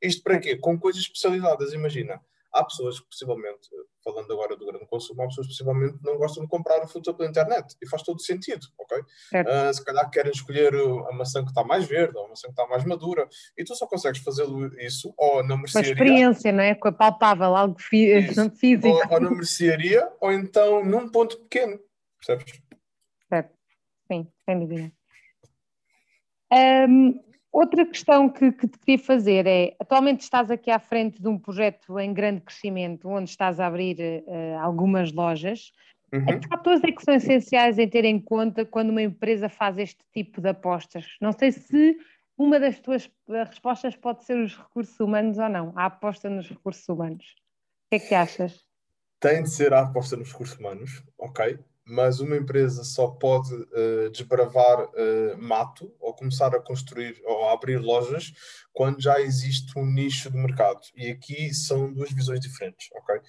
Isto 0.02 0.24
para 0.24 0.39
quê? 0.39 0.56
Com 0.56 0.80
coisas 0.80 1.02
especializadas, 1.02 1.74
imagina. 1.74 2.20
Há 2.54 2.64
pessoas 2.64 3.00
que 3.00 3.08
possivelmente, 3.08 3.70
falando 4.04 4.32
agora 4.32 4.56
do 4.56 4.66
grande 4.66 4.86
consumo, 4.88 5.22
há 5.22 5.28
pessoas 5.28 5.48
que 5.48 5.54
possivelmente 5.54 5.98
não 6.04 6.18
gostam 6.18 6.44
de 6.44 6.50
comprar 6.50 6.86
fruta 6.88 7.14
pela 7.14 7.30
internet 7.30 7.76
e 7.82 7.88
faz 7.88 8.04
todo 8.04 8.22
sentido, 8.22 8.66
ok? 8.78 9.00
Uh, 9.00 9.74
se 9.74 9.84
calhar 9.84 10.10
querem 10.10 10.32
escolher 10.32 10.74
a 10.74 11.14
maçã 11.14 11.44
que 11.44 11.50
está 11.50 11.64
mais 11.64 11.86
verde 11.88 12.18
ou 12.18 12.26
a 12.26 12.30
maçã 12.30 12.48
que 12.48 12.54
está 12.54 12.68
mais 12.68 12.84
madura 12.84 13.28
e 13.58 13.64
tu 13.64 13.76
só 13.76 13.88
consegues 13.88 14.22
fazê-lo 14.22 14.68
isso 14.80 15.14
ou 15.18 15.44
na 15.44 15.56
mercearia. 15.56 15.96
Com 15.96 16.02
a 16.02 16.06
experiência, 16.06 16.52
não 16.52 16.64
é? 16.64 16.76
Com 16.76 16.88
a 16.88 16.92
palpável, 16.92 17.56
algo 17.56 17.76
fí 17.80 18.22
físico. 18.60 18.88
Ou, 18.88 19.02
ou 19.10 19.20
na 19.20 19.32
mercearia 19.32 20.12
ou 20.20 20.32
então 20.32 20.84
num 20.84 21.10
ponto 21.10 21.40
pequeno, 21.42 21.80
percebes? 22.18 22.62
Certo, 23.30 23.54
sim, 24.08 24.28
sem 24.46 24.60
dúvida. 24.60 24.92
Um, 26.52 27.31
outra 27.52 27.86
questão 27.86 28.30
que, 28.30 28.52
que, 28.52 28.68
te 28.68 28.80
queria 28.80 29.00
fazer 29.04 29.46
é: 29.46 29.76
atualmente 29.80 30.22
estás 30.22 30.50
aqui 30.50 30.72
à 30.72 30.80
frente 30.80 31.22
de 31.22 31.28
um 31.28 31.38
projeto 31.38 32.00
em 32.00 32.14
grande 32.14 32.42
crescimento, 32.42 33.10
onde 33.10 33.30
estás 33.30 33.60
a 33.60 33.68
abrir 33.68 33.98
uh, 34.00 34.60
algumas 34.60 35.12
lojas. 35.12 35.72
Uhum. 36.14 36.40
Que 36.40 36.48
fatores 36.48 36.84
é 36.84 36.92
que 36.92 37.04
são 37.04 37.14
essenciais 37.14 37.80
em 37.80 37.88
ter 37.88 38.04
em 38.04 38.20
conta 38.20 38.66
quando 38.66 38.90
uma 38.90 39.02
empresa 39.02 39.48
faz 39.48 39.78
este 39.78 40.04
tipo 40.14 40.42
de 40.42 40.50
apostas? 40.50 41.06
Não 41.22 41.32
sei 41.32 41.54
se 41.54 41.98
uma 42.38 42.60
das 42.60 42.80
tuas 42.80 43.10
eh, 43.30 43.44
respostas 43.44 43.96
pode 43.96 44.26
ser 44.26 44.36
os 44.36 44.58
recursos 44.58 45.00
humanos 45.00 45.38
ou 45.38 45.48
não, 45.48 45.72
a 45.74 45.86
aposta 45.86 46.30
nos 46.30 46.50
recursos 46.50 46.88
humanos. 46.90 47.36
O 47.86 47.90
que 47.92 47.96
é 47.96 48.00
que 48.00 48.14
achas? 48.14 48.60
Tem 49.22 49.44
de 49.44 49.50
ser 49.50 49.74
a 49.74 49.84
aposta 49.84 50.18
nos 50.18 50.32
recursos 50.34 50.58
humanos, 50.58 51.02
ok 51.18 51.58
mas 51.91 52.21
uma 52.21 52.38
empresa 52.38 52.86
só 52.86 53.08
pode 53.08 53.54
uh, 53.54 54.10
desbravar 54.12 54.86
uh, 54.86 55.38
mato 55.38 55.93
ou 55.99 56.13
começar 56.13 56.56
a 56.56 56.60
construir 56.62 57.21
ou 57.25 57.49
a 57.49 57.54
abrir 57.54 57.80
lojas 57.80 58.32
quando 58.71 59.01
já 59.01 59.19
existe 59.19 59.77
um 59.77 59.86
nicho 59.86 60.32
de 60.32 60.38
mercado. 60.38 60.80
E 60.95 61.12
aqui 61.12 61.54
são 61.54 61.91
duas 61.91 62.10
visões 62.13 62.39
diferentes, 62.39 62.88
ok? 62.95 63.19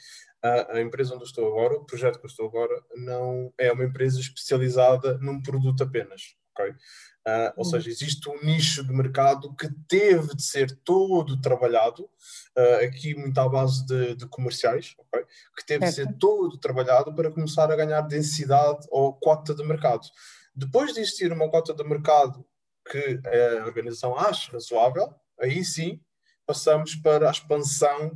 A, 0.45 0.81
empresa 0.81 1.15
onde 1.15 1.25
eu 1.25 1.27
estou 1.27 1.47
agora, 1.47 1.75
o 1.75 1.85
projeto 1.85 2.21
que 2.21 2.27
eu 2.27 2.31
estou 2.31 2.47
agora, 2.47 2.81
não 2.97 3.53
é 3.59 3.73
uma 3.73 3.85
empresa 3.85 4.21
especializada 4.21 5.19
num 5.19 5.43
produto 5.43 5.83
apenas, 5.83 6.37
ok? 6.53 6.71
Uh, 6.71 7.53
ou 7.57 7.65
uhum. 7.65 7.71
seja, 7.71 7.89
existe 7.89 8.29
um 8.29 8.43
nicho 8.43 8.85
de 8.85 8.93
mercado 8.93 9.55
que 9.55 9.69
teve 9.89 10.35
de 10.35 10.43
ser 10.43 10.77
todo 10.85 11.41
trabalhado, 11.41 12.05
uh, 12.05 12.85
aqui 12.85 13.15
muito 13.15 13.39
à 13.39 13.49
base 13.49 13.87
de, 13.87 14.17
de 14.17 14.27
comerciais, 14.27 14.95
okay? 14.99 15.25
que 15.57 15.65
teve 15.65 15.87
de 15.87 15.93
ser 15.93 16.13
todo 16.19 16.59
trabalhado 16.59 17.15
para 17.15 17.31
começar 17.31 17.71
a 17.71 17.77
ganhar 17.77 18.01
densidade 18.03 18.87
ou 18.91 19.13
cota 19.15 19.55
de 19.55 19.65
mercado. 19.65 20.07
Depois 20.55 20.93
de 20.93 21.01
existir 21.01 21.33
uma 21.33 21.49
cota 21.49 21.73
de 21.73 21.85
mercado 21.85 22.45
que 22.91 23.21
a 23.61 23.65
organização 23.65 24.19
acha 24.19 24.53
razoável, 24.53 25.15
aí 25.41 25.65
sim 25.65 26.01
passamos 26.45 26.97
para 26.97 27.29
a 27.29 27.31
expansão, 27.31 28.13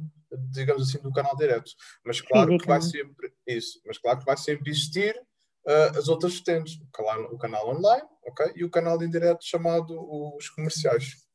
digamos 0.51 0.89
assim, 0.89 0.99
do 0.99 1.13
canal 1.13 1.37
direto. 1.37 1.71
Mas 2.05 2.21
claro 2.21 2.59
que 2.59 2.67
vai 2.67 2.83
sempre 2.83 3.33
isso, 3.47 3.81
mas 3.87 3.99
claro 3.99 4.19
que 4.19 4.27
vai 4.27 4.37
sempre 4.37 4.71
existir 4.71 5.17
uh, 5.67 5.99
as 5.99 6.09
outras 6.09 6.35
vertentes, 6.35 6.81
o 6.81 6.91
canal, 6.91 7.23
o 7.33 7.39
canal 7.39 7.69
online 7.69 8.09
okay? 8.25 8.53
e 8.55 8.65
o 8.65 8.71
canal 8.71 9.03
indireto 9.03 9.45
chamado 9.45 9.95
os 10.37 10.49
comerciais. 10.49 11.27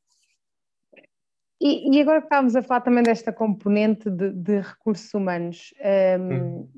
E, 1.60 1.96
e 1.96 2.00
agora 2.00 2.20
que 2.20 2.26
estávamos 2.26 2.56
a 2.56 2.62
falar 2.62 2.80
também 2.80 3.04
desta 3.04 3.32
componente 3.32 4.10
de, 4.10 4.32
de 4.32 4.58
recursos 4.60 5.14
humanos, 5.14 5.72
um, 6.18 6.34
hum. 6.34 6.68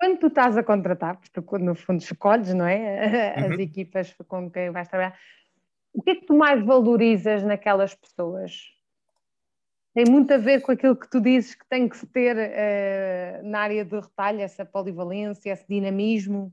quando 0.00 0.18
tu 0.20 0.26
estás 0.28 0.56
a 0.56 0.62
contratar, 0.62 1.18
porque 1.18 1.38
tu, 1.38 1.58
no 1.58 1.74
fundo 1.74 2.00
escolhes, 2.00 2.54
não 2.54 2.66
é? 2.66 3.34
As 3.36 3.52
uhum. 3.52 3.60
equipas 3.60 4.14
com 4.26 4.50
quem 4.50 4.70
vais 4.70 4.88
trabalhar, 4.88 5.18
o 5.92 6.02
que 6.02 6.10
é 6.10 6.14
que 6.14 6.26
tu 6.26 6.34
mais 6.34 6.64
valorizas 6.64 7.42
naquelas 7.42 7.94
pessoas? 7.94 8.52
Tem 9.94 10.04
muito 10.06 10.32
a 10.32 10.38
ver 10.38 10.60
com 10.60 10.72
aquilo 10.72 10.96
que 10.96 11.08
tu 11.08 11.20
dizes 11.20 11.54
que 11.54 11.66
tem 11.68 11.88
que 11.88 11.96
se 11.96 12.06
ter 12.06 12.36
uh, 12.36 13.46
na 13.46 13.60
área 13.60 13.84
do 13.84 14.00
retalho, 14.00 14.40
essa 14.40 14.64
polivalência, 14.64 15.50
esse 15.50 15.66
dinamismo? 15.68 16.52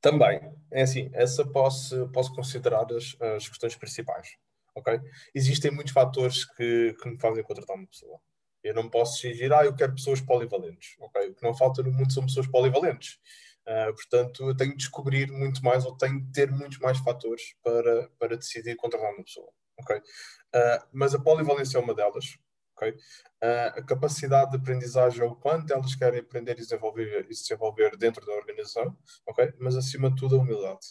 Também, 0.00 0.40
é 0.70 0.82
assim, 0.82 1.10
essa 1.12 1.44
posso, 1.44 2.08
posso 2.08 2.34
considerar 2.34 2.86
as, 2.92 3.16
as 3.36 3.48
questões 3.48 3.76
principais, 3.76 4.36
ok? 4.74 4.98
Existem 5.34 5.70
muitos 5.70 5.92
fatores 5.92 6.44
que, 6.44 6.94
que 7.00 7.08
me 7.08 7.18
fazem 7.18 7.42
contratar 7.42 7.76
uma 7.76 7.86
pessoa. 7.86 8.18
Eu 8.62 8.74
não 8.74 8.88
posso 8.88 9.26
exigir, 9.26 9.52
ah, 9.52 9.64
eu 9.64 9.74
quero 9.74 9.94
pessoas 9.94 10.20
polivalentes, 10.20 10.96
ok? 11.00 11.30
O 11.30 11.34
que 11.34 11.42
não 11.42 11.54
falta 11.54 11.82
no 11.82 11.92
mundo 11.92 12.12
são 12.12 12.24
pessoas 12.24 12.46
polivalentes. 12.46 13.18
Uh, 13.66 13.94
portanto, 13.94 14.48
eu 14.48 14.56
tenho 14.56 14.70
de 14.70 14.78
descobrir 14.78 15.30
muito 15.30 15.62
mais 15.62 15.84
ou 15.84 15.96
tenho 15.96 16.20
de 16.20 16.32
ter 16.32 16.50
muitos 16.50 16.78
mais 16.78 16.98
fatores 16.98 17.54
para, 17.62 18.08
para 18.18 18.36
decidir 18.36 18.74
contratar 18.76 19.12
uma 19.12 19.22
pessoa, 19.22 19.50
ok? 19.78 19.96
Uh, 19.96 20.86
mas 20.92 21.14
a 21.14 21.20
polivalência 21.20 21.76
é 21.76 21.80
uma 21.80 21.94
delas, 21.94 22.38
ok? 22.80 22.90
Uh, 22.90 23.78
a 23.78 23.82
capacidade 23.82 24.50
de 24.50 24.56
aprendizagem 24.56 25.22
ou 25.22 25.36
quanto 25.36 25.72
elas 25.72 25.94
querem 25.94 26.20
aprender 26.20 26.52
e 26.52 26.62
desenvolver, 26.62 27.26
e 27.26 27.28
desenvolver 27.28 27.96
dentro 27.96 28.24
da 28.24 28.32
organização, 28.32 28.96
ok? 29.26 29.52
Mas 29.58 29.76
acima 29.76 30.10
de 30.10 30.16
tudo 30.16 30.36
a 30.36 30.38
humildade. 30.40 30.86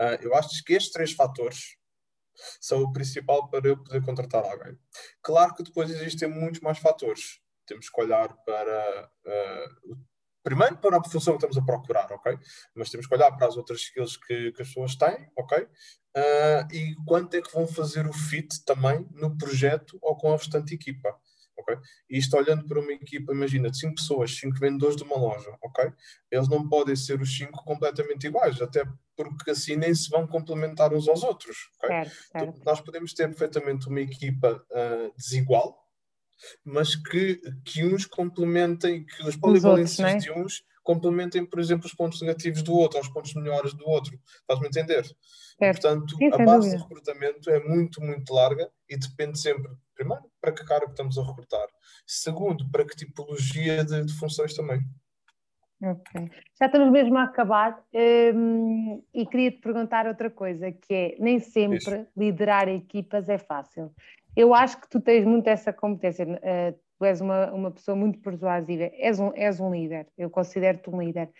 Uh, 0.00 0.22
eu 0.22 0.34
acho 0.34 0.62
que 0.64 0.74
estes 0.74 0.92
três 0.92 1.12
fatores 1.12 1.76
são 2.60 2.82
o 2.82 2.92
principal 2.92 3.48
para 3.48 3.68
eu 3.68 3.76
poder 3.76 4.02
contratar 4.02 4.44
alguém. 4.44 4.78
Claro 5.22 5.54
que 5.54 5.62
depois 5.62 5.90
existem 5.90 6.28
muitos 6.28 6.60
mais 6.60 6.78
fatores. 6.78 7.40
Temos 7.66 7.88
que 7.88 8.00
olhar 8.00 8.34
para 8.44 9.10
uh, 9.26 9.96
primeiro 10.42 10.78
para 10.78 10.96
a 10.96 11.04
função 11.04 11.34
que 11.36 11.44
estamos 11.44 11.58
a 11.58 11.62
procurar, 11.62 12.10
ok? 12.12 12.38
Mas 12.74 12.90
temos 12.90 13.06
que 13.06 13.14
olhar 13.14 13.30
para 13.32 13.46
as 13.46 13.56
outras 13.56 13.80
skills 13.80 14.16
que, 14.16 14.52
que 14.52 14.62
as 14.62 14.68
pessoas 14.68 14.96
têm, 14.96 15.30
ok? 15.36 15.58
Uh, 16.16 16.74
e 16.74 16.96
quanto 17.06 17.34
é 17.34 17.42
que 17.42 17.52
vão 17.52 17.66
fazer 17.66 18.06
o 18.06 18.12
fit 18.12 18.64
também 18.64 19.06
no 19.12 19.36
projeto 19.36 19.98
ou 20.02 20.16
com 20.16 20.32
a 20.32 20.36
restante 20.36 20.74
equipa. 20.74 21.16
E 22.08 22.18
isto 22.18 22.36
olhando 22.36 22.66
para 22.66 22.80
uma 22.80 22.92
equipa, 22.92 23.32
imagina, 23.32 23.70
de 23.70 23.78
5 23.78 23.94
pessoas, 23.94 24.36
5 24.36 24.58
vendedores 24.58 24.96
de 24.96 25.02
uma 25.02 25.16
loja, 25.16 25.50
ok? 25.62 25.92
Eles 26.30 26.48
não 26.48 26.68
podem 26.68 26.96
ser 26.96 27.20
os 27.20 27.36
5 27.36 27.64
completamente 27.64 28.26
iguais, 28.26 28.60
até 28.60 28.84
porque 29.16 29.50
assim 29.50 29.76
nem 29.76 29.94
se 29.94 30.08
vão 30.08 30.26
complementar 30.26 30.94
uns 30.94 31.08
aos 31.08 31.22
outros, 31.22 31.56
ok? 31.76 31.88
Certo, 31.88 32.10
certo. 32.10 32.48
Então, 32.48 32.62
nós 32.64 32.80
podemos 32.80 33.12
ter 33.12 33.28
perfeitamente 33.28 33.88
uma 33.88 34.00
equipa 34.00 34.64
uh, 34.70 35.12
desigual, 35.16 35.78
mas 36.64 36.96
que, 36.96 37.40
que 37.64 37.84
uns 37.84 38.06
complementem, 38.06 39.04
que 39.04 39.28
as 39.28 39.36
polivalências 39.36 40.14
é? 40.14 40.16
de 40.16 40.30
uns 40.30 40.64
complementem, 40.82 41.44
por 41.44 41.60
exemplo, 41.60 41.86
os 41.86 41.94
pontos 41.94 42.20
negativos 42.20 42.62
do 42.62 42.74
outro, 42.74 42.98
ou 42.98 43.04
os 43.04 43.10
pontos 43.10 43.34
melhores 43.34 43.74
do 43.74 43.86
outro. 43.86 44.18
Estás-me 44.40 44.66
a 44.66 44.68
entender? 44.68 45.04
Certo. 45.04 45.80
Portanto, 45.80 46.16
Sim, 46.16 46.30
a 46.32 46.38
base 46.38 46.70
de 46.70 46.76
recrutamento 46.76 47.50
é 47.50 47.60
muito, 47.62 48.00
muito 48.00 48.32
larga 48.32 48.70
e 48.88 48.96
depende 48.96 49.38
sempre 49.38 49.70
Primeiro, 50.00 50.24
para 50.40 50.52
que 50.52 50.64
que 50.64 50.74
estamos 50.74 51.18
a 51.18 51.22
recrutar. 51.22 51.68
Segundo, 52.06 52.66
para 52.70 52.86
que 52.86 52.96
tipologia 52.96 53.84
de, 53.84 54.06
de 54.06 54.18
funções 54.18 54.54
também. 54.54 54.80
Ok. 55.82 56.30
Já 56.58 56.66
estamos 56.66 56.90
mesmo 56.90 57.18
a 57.18 57.24
acabar 57.24 57.84
um, 58.34 59.02
e 59.12 59.26
queria 59.26 59.50
te 59.50 59.58
perguntar 59.58 60.06
outra 60.06 60.30
coisa, 60.30 60.72
que 60.72 60.94
é 60.94 61.16
nem 61.18 61.38
sempre 61.38 61.76
Isso. 61.76 62.06
liderar 62.16 62.66
equipas 62.66 63.28
é 63.28 63.36
fácil. 63.36 63.92
Eu 64.34 64.54
acho 64.54 64.80
que 64.80 64.88
tu 64.88 65.02
tens 65.02 65.26
muito 65.26 65.46
essa 65.48 65.70
competência, 65.70 66.26
uh, 66.26 66.80
tu 66.98 67.04
és 67.04 67.20
uma, 67.20 67.52
uma 67.52 67.70
pessoa 67.70 67.94
muito 67.94 68.20
persuasiva, 68.20 68.84
és 68.94 69.20
um, 69.20 69.32
és 69.34 69.60
um 69.60 69.70
líder, 69.70 70.06
eu 70.16 70.30
considero-te 70.30 70.88
um 70.88 70.98
líder 70.98 71.30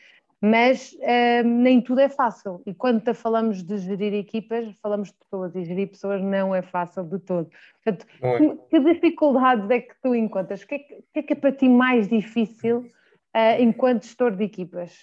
mas 0.40 0.92
uh, 0.92 1.44
nem 1.44 1.83
tudo 1.83 2.00
é 2.00 2.09
fácil. 2.09 2.62
E 2.64 2.72
quando 2.72 3.14
falamos 3.14 3.62
de 3.62 3.76
gerir 3.79 4.14
equipas, 4.14 4.74
falamos 4.81 5.09
de 5.09 5.14
pessoas, 5.18 5.55
e 5.55 5.64
gerir 5.64 5.90
pessoas 5.90 6.22
não 6.22 6.55
é 6.55 6.62
fácil 6.62 7.05
de 7.05 7.18
todo. 7.18 7.50
Portanto, 7.85 8.07
é. 8.22 8.57
que 8.70 8.81
dificuldades 8.81 9.68
é 9.70 9.81
que 9.81 9.94
tu 10.03 10.14
encontras? 10.14 10.62
O 10.62 10.66
que 10.66 10.74
é 10.76 10.79
que, 10.79 11.05
que, 11.12 11.18
é, 11.18 11.22
que 11.22 11.33
é 11.35 11.37
para 11.37 11.53
ti 11.53 11.68
mais 11.68 12.09
difícil 12.09 12.79
uh, 12.79 13.61
enquanto 13.61 14.05
gestor 14.05 14.35
de 14.35 14.44
equipas? 14.44 14.94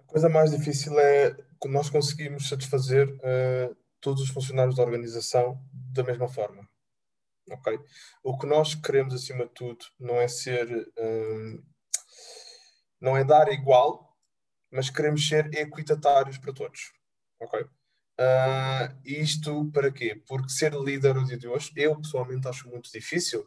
A 0.00 0.04
coisa 0.04 0.28
mais 0.30 0.50
difícil 0.50 0.98
é 0.98 1.36
que 1.60 1.68
nós 1.68 1.90
conseguimos 1.90 2.48
satisfazer 2.48 3.08
uh, 3.08 3.76
todos 4.00 4.22
os 4.22 4.30
funcionários 4.30 4.76
da 4.76 4.82
organização 4.82 5.60
da 5.92 6.02
mesma 6.02 6.28
forma. 6.28 6.66
Ok? 7.50 7.78
O 8.22 8.38
que 8.38 8.46
nós 8.46 8.74
queremos, 8.74 9.12
acima 9.12 9.44
de 9.44 9.52
tudo, 9.52 9.84
não 10.00 10.16
é 10.16 10.26
ser 10.28 10.66
não 13.04 13.16
é 13.16 13.22
dar 13.22 13.52
igual, 13.52 14.16
mas 14.72 14.88
queremos 14.88 15.28
ser 15.28 15.54
equitatários 15.54 16.38
para 16.38 16.54
todos. 16.54 16.92
Ok? 17.38 17.60
Uh, 17.60 18.96
isto 19.04 19.70
para 19.72 19.92
quê? 19.92 20.22
Porque 20.26 20.48
ser 20.48 20.72
líder 20.72 21.14
no 21.14 21.26
dia 21.26 21.36
de 21.36 21.46
hoje, 21.46 21.70
eu 21.76 22.00
pessoalmente 22.00 22.48
acho 22.48 22.68
muito 22.68 22.90
difícil. 22.90 23.44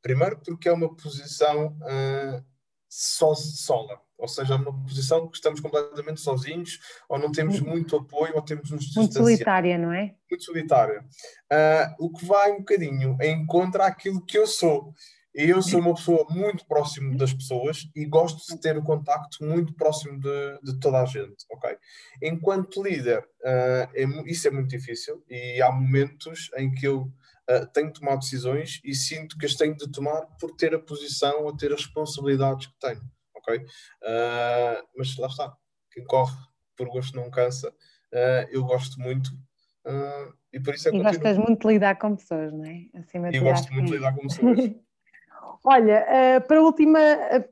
Primeiro, 0.00 0.40
porque 0.40 0.68
é 0.68 0.72
uma 0.72 0.94
posição 0.96 1.76
uh, 1.82 2.44
só, 2.88 3.34
sola, 3.34 4.00
ou 4.16 4.28
seja, 4.28 4.54
é 4.54 4.56
uma 4.56 4.72
posição 4.84 5.28
que 5.28 5.36
estamos 5.36 5.60
completamente 5.60 6.20
sozinhos, 6.20 6.78
ou 7.08 7.18
não 7.18 7.30
temos 7.30 7.60
muito 7.60 7.96
apoio, 7.96 8.34
ou 8.36 8.42
temos 8.42 8.70
nos 8.70 8.94
Muito 8.94 9.14
solitária, 9.14 9.76
não 9.76 9.92
é? 9.92 10.14
Muito 10.30 10.44
solitária. 10.44 11.04
Uh, 11.52 12.06
o 12.06 12.10
que 12.10 12.24
vai 12.24 12.52
um 12.52 12.58
bocadinho 12.58 13.18
em 13.20 13.44
contra 13.44 13.86
aquilo 13.86 14.24
que 14.24 14.38
eu 14.38 14.46
sou. 14.46 14.94
Eu 15.34 15.60
sou 15.60 15.80
uma 15.80 15.94
pessoa 15.94 16.24
muito 16.30 16.64
próximo 16.64 17.16
das 17.16 17.34
pessoas 17.34 17.90
e 17.96 18.04
gosto 18.04 18.46
de 18.46 18.60
ter 18.60 18.78
o 18.78 18.84
contacto 18.84 19.44
muito 19.44 19.74
próximo 19.74 20.20
de, 20.20 20.60
de 20.62 20.78
toda 20.78 21.02
a 21.02 21.04
gente, 21.06 21.44
ok? 21.50 21.76
Enquanto 22.22 22.80
líder, 22.80 23.18
uh, 23.18 23.90
é, 23.92 24.04
isso 24.26 24.46
é 24.46 24.52
muito 24.52 24.68
difícil 24.68 25.24
e 25.28 25.60
há 25.60 25.72
momentos 25.72 26.50
em 26.56 26.70
que 26.70 26.86
eu 26.86 27.12
uh, 27.50 27.66
tenho 27.72 27.92
que 27.92 27.98
tomar 27.98 28.14
decisões 28.14 28.80
e 28.84 28.94
sinto 28.94 29.36
que 29.36 29.44
as 29.44 29.56
tenho 29.56 29.76
de 29.76 29.90
tomar 29.90 30.22
por 30.38 30.54
ter 30.54 30.72
a 30.72 30.78
posição 30.78 31.42
ou 31.42 31.56
ter 31.56 31.72
as 31.72 31.84
responsabilidades 31.84 32.68
que 32.68 32.78
tenho, 32.78 33.02
ok? 33.36 33.56
Uh, 33.58 34.86
mas 34.96 35.16
lá 35.16 35.26
está, 35.26 35.52
quem 35.90 36.04
corre 36.04 36.36
por 36.76 36.88
gosto 36.88 37.16
não 37.16 37.28
cansa, 37.30 37.72
eu 38.50 38.62
gosto 38.64 39.00
muito 39.00 39.30
e 40.52 40.60
por 40.60 40.74
isso 40.74 40.88
é 40.88 40.92
que 40.92 40.98
E 40.98 41.02
continuo. 41.02 41.20
gostas 41.20 41.38
muito 41.38 41.66
de 41.66 41.74
lidar 41.74 41.98
com 41.98 42.14
pessoas, 42.14 42.52
não 42.52 42.64
é? 42.64 42.86
Acima 42.94 43.30
de 43.30 43.36
e 43.36 43.40
gosto 43.40 43.72
muito 43.72 43.86
de 43.86 43.92
lidar 43.92 44.14
com 44.14 44.22
pessoas. 44.22 44.58
Olha, 45.64 46.06
para 46.46 46.58
a 46.58 46.62
última 46.62 47.00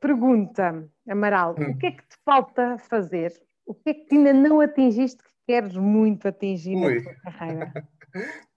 pergunta, 0.00 0.86
Amaral, 1.08 1.54
hum. 1.58 1.70
o 1.70 1.78
que 1.78 1.86
é 1.86 1.92
que 1.92 2.02
te 2.02 2.16
falta 2.24 2.76
fazer? 2.78 3.32
O 3.66 3.74
que 3.74 3.90
é 3.90 3.94
que 3.94 4.14
ainda 4.14 4.32
não 4.32 4.60
atingiste 4.60 5.22
que 5.22 5.30
queres 5.46 5.74
muito 5.76 6.28
atingir 6.28 6.76
Ui. 6.76 6.96
na 6.96 7.02
tua 7.02 7.14
carreira? 7.22 7.72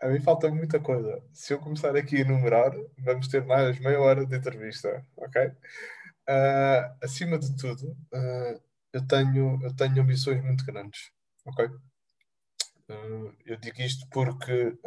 A 0.00 0.08
mim 0.08 0.20
falta 0.20 0.48
muita 0.48 0.78
coisa. 0.78 1.20
Se 1.32 1.52
eu 1.52 1.58
começar 1.58 1.96
aqui 1.96 2.18
a 2.18 2.20
enumerar, 2.20 2.72
vamos 2.98 3.26
ter 3.26 3.44
mais 3.44 3.80
meia 3.80 4.00
hora 4.00 4.24
de 4.24 4.36
entrevista, 4.36 5.04
ok? 5.16 5.46
Uh, 5.46 6.94
acima 7.02 7.36
de 7.36 7.56
tudo, 7.56 7.90
uh, 8.12 8.62
eu, 8.92 9.06
tenho, 9.08 9.58
eu 9.60 9.74
tenho 9.74 10.00
ambições 10.00 10.40
muito 10.44 10.64
grandes, 10.64 11.10
ok? 11.44 11.66
Uh, 11.66 13.34
eu 13.44 13.56
digo 13.56 13.80
isto 13.82 14.06
porque 14.10 14.78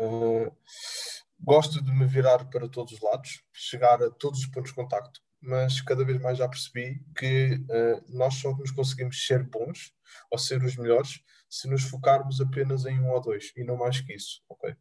gosto 1.43 1.83
de 1.83 1.91
me 1.91 2.05
virar 2.05 2.45
para 2.45 2.69
todos 2.69 2.93
os 2.93 3.01
lados, 3.01 3.43
chegar 3.53 4.01
a 4.01 4.09
todos 4.09 4.39
os 4.39 4.47
pontos 4.47 4.71
de 4.71 4.75
contacto, 4.75 5.19
mas 5.41 5.81
cada 5.81 6.05
vez 6.05 6.21
mais 6.21 6.37
já 6.37 6.47
percebi 6.47 7.03
que 7.17 7.59
nós 8.09 8.35
só 8.35 8.55
nos 8.55 8.71
conseguimos 8.71 9.25
ser 9.25 9.43
bons 9.43 9.91
ou 10.29 10.37
ser 10.37 10.63
os 10.63 10.75
melhores 10.75 11.19
se 11.51 11.67
nos 11.67 11.83
focarmos 11.83 12.39
apenas 12.39 12.85
em 12.85 12.97
um 12.99 13.09
ou 13.11 13.21
dois 13.21 13.51
e 13.57 13.63
não 13.63 13.75
mais 13.75 13.99
que 13.99 14.13
isso, 14.13 14.41
ok? 14.47 14.71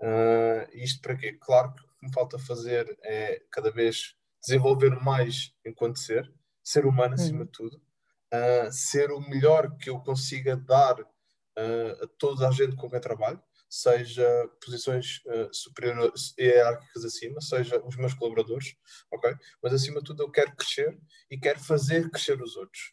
Uh, 0.00 0.68
isto 0.74 1.00
para 1.00 1.16
quê? 1.16 1.36
Claro 1.40 1.74
que 1.74 1.82
o 1.82 1.88
que 1.88 2.06
me 2.06 2.12
falta 2.12 2.38
fazer 2.38 2.98
é 3.02 3.42
cada 3.50 3.70
vez 3.70 4.14
desenvolver 4.42 4.90
mais 5.00 5.54
enquanto 5.64 5.98
ser, 5.98 6.30
ser 6.62 6.84
humano 6.84 7.14
acima 7.14 7.40
uhum. 7.40 7.44
de 7.46 7.52
tudo, 7.52 7.76
uh, 7.76 8.70
ser 8.70 9.10
o 9.10 9.20
melhor 9.20 9.76
que 9.78 9.88
eu 9.88 9.98
consiga 10.00 10.56
dar 10.56 11.00
uh, 11.00 12.04
a 12.04 12.06
toda 12.18 12.48
a 12.48 12.50
gente 12.50 12.76
com 12.76 12.88
quem 12.88 13.00
trabalho, 13.00 13.42
seja 13.70 14.26
posições 14.62 15.22
uh, 15.26 15.48
superiores 15.54 16.34
hierárquicas 16.38 17.04
acima, 17.04 17.40
seja 17.40 17.80
os 17.86 17.96
meus 17.96 18.12
colaboradores, 18.12 18.74
ok? 19.12 19.32
Mas 19.62 19.72
acima 19.72 20.00
de 20.00 20.06
tudo 20.06 20.24
eu 20.24 20.30
quero 20.30 20.54
crescer 20.56 20.98
e 21.30 21.38
quero 21.38 21.60
fazer 21.60 22.10
crescer 22.10 22.42
os 22.42 22.56
outros. 22.56 22.92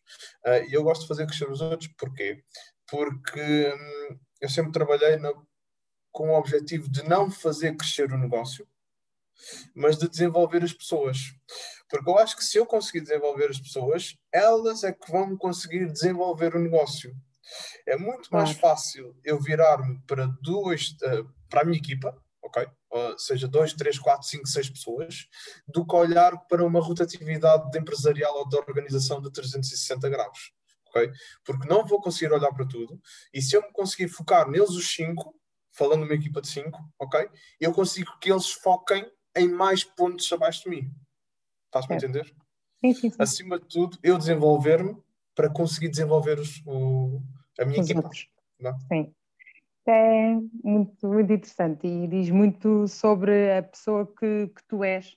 E 0.70 0.74
eu 0.74 0.84
gosto 0.84 1.02
de 1.02 1.08
fazer 1.08 1.26
crescer 1.26 1.50
os 1.50 1.60
outros 1.60 1.92
porquê? 1.98 2.44
Porque 2.90 3.74
hum, 3.74 4.20
eu 4.40 4.50
sempre 4.50 4.72
trabalhei 4.72 5.18
com 6.12 6.30
o 6.30 6.38
objetivo 6.38 6.90
de 6.90 7.04
não 7.04 7.30
fazer 7.30 7.76
crescer 7.76 8.12
o 8.12 8.18
negócio, 8.18 8.68
mas 9.76 9.98
de 9.98 10.08
desenvolver 10.08 10.64
as 10.64 10.74
pessoas. 10.74 11.18
Porque 11.90 12.10
eu 12.10 12.18
acho 12.18 12.36
que 12.36 12.44
se 12.44 12.58
eu 12.58 12.66
conseguir 12.66 13.02
desenvolver 13.02 13.50
as 13.50 13.60
pessoas, 13.60 14.18
elas 14.32 14.84
é 14.84 14.92
que 14.92 15.12
vão 15.12 15.38
conseguir 15.38 15.92
desenvolver 15.92 16.56
o 16.56 16.60
negócio. 16.60 17.16
É 17.86 17.98
muito 17.98 18.30
mais 18.32 18.52
fácil 18.52 19.16
eu 19.24 19.40
virar-me 19.40 20.00
para 20.08 20.28
duas, 20.42 20.96
uh, 21.04 21.30
para 21.50 21.62
a 21.62 21.66
minha 21.66 21.78
equipa, 21.78 22.16
ok? 22.42 22.64
Uh, 22.64 23.18
seja 23.18 23.48
dois, 23.48 23.74
três, 23.74 24.00
quatro, 24.00 24.28
cinco, 24.28 24.48
seis 24.48 24.70
pessoas, 24.70 25.28
do 25.68 25.86
que 25.86 25.96
olhar 25.96 26.38
para 26.48 26.66
uma 26.66 26.80
rotatividade 26.80 27.70
de 27.72 27.80
empresarial 27.80 28.38
ou 28.38 28.48
de 28.48 28.56
organização 28.58 29.22
de 29.22 29.32
360 29.32 30.10
graus. 30.10 30.52
ok? 30.88 31.12
Porque 31.44 31.68
não 31.68 31.86
vou 31.86 32.02
conseguir 32.02 32.34
olhar 32.34 32.52
para 32.54 32.68
tudo, 32.68 33.00
e 33.34 33.42
se 33.42 33.56
eu 33.56 33.62
me 33.62 33.72
conseguir 33.72 34.08
focar 34.08 34.50
neles 34.50 34.70
os 34.70 34.94
cinco, 34.94 35.36
falando 35.72 36.02
numa 36.02 36.14
equipa 36.14 36.42
de 36.42 36.48
5, 36.48 36.80
ok? 36.98 37.30
Eu 37.60 37.72
consigo 37.72 38.18
que 38.20 38.32
eles 38.32 38.50
foquem 38.52 39.06
em 39.36 39.48
mais 39.48 39.84
pontos 39.84 40.32
abaixo 40.34 40.64
de 40.64 40.70
mim. 40.70 40.92
Estás-me 41.66 41.94
a 41.94 41.98
entender? 41.98 42.26
Sim, 42.80 42.94
sim, 42.94 43.10
sim. 43.12 43.16
Acima 43.20 43.60
de 43.60 43.68
tudo, 43.68 43.98
eu 44.02 44.18
desenvolver-me 44.18 44.98
para 45.36 45.50
conseguir 45.50 45.90
desenvolver 45.90 46.40
os, 46.40 46.64
o, 46.66 47.22
a 47.60 47.66
minha 47.66 47.82
equipa. 47.82 48.10
Não? 48.60 48.72
É? 48.72 48.76
Sim. 48.88 49.14
É 49.90 50.34
muito, 50.64 51.08
muito 51.08 51.32
interessante 51.32 51.88
e 51.88 52.08
diz 52.08 52.30
muito 52.30 52.90
sobre 52.90 53.58
a 53.58 53.64
pessoa 53.64 54.06
que, 54.06 54.48
que 54.48 54.64
tu 54.68 54.84
és. 54.84 55.16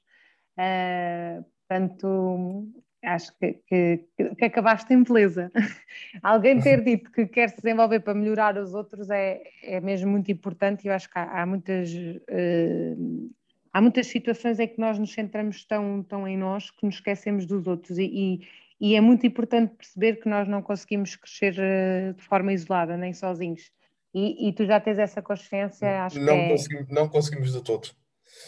Uh, 0.57 1.45
portanto, 1.67 2.69
acho 3.03 3.37
que, 3.39 3.55
que, 3.67 4.05
que, 4.37 4.45
acabaste 4.45 4.95
em 4.95 5.03
beleza. 5.03 5.51
Alguém 6.23 6.61
ter 6.61 6.83
dito 6.85 7.11
que 7.11 7.27
quer 7.27 7.49
se 7.49 7.57
desenvolver 7.57 8.01
para 8.01 8.15
melhorar 8.15 8.57
os 8.59 8.73
outros 8.73 9.11
é, 9.11 9.43
é 9.63 9.81
mesmo 9.81 10.11
muito 10.11 10.31
importante 10.31 10.85
e 10.85 10.89
eu 10.89 10.95
acho 10.95 11.11
que 11.11 11.19
há, 11.19 11.43
há 11.43 11.47
muitas. 11.47 11.93
Uh, 11.93 13.31
há 13.73 13.81
muitas 13.81 14.07
situações 14.09 14.59
em 14.59 14.69
que 14.69 14.81
nós 14.81 14.99
nos 14.99 15.13
centramos 15.13 15.65
tão, 15.65 16.03
tão 16.03 16.27
em 16.27 16.37
nós 16.37 16.71
que 16.71 16.85
nos 16.85 16.97
esquecemos 16.97 17.47
dos 17.47 17.67
outros 17.67 17.99
e, 17.99 18.05
e, 18.05 18.41
e 18.81 18.97
é 18.97 19.01
muito 19.01 19.27
importante 19.27 19.75
perceber 19.77 20.17
que 20.17 20.29
nós 20.29 20.49
não 20.49 20.63
conseguimos 20.63 21.15
crescer 21.15 21.55
uh, 21.59 22.15
de 22.15 22.23
forma 22.23 22.53
isolada, 22.53 22.97
nem 22.97 23.13
sozinhos. 23.13 23.71
E, 24.13 24.49
e, 24.49 24.53
tu 24.53 24.65
já 24.65 24.81
tens 24.81 24.99
essa 24.99 25.23
consciência, 25.23 26.05
acho 26.05 26.19
não 26.19 26.35
que 26.35 26.41
é... 26.41 26.49
conseguimos, 26.49 26.89
Não 26.89 27.09
conseguimos 27.09 27.53
de 27.53 27.63
todo. 27.63 27.91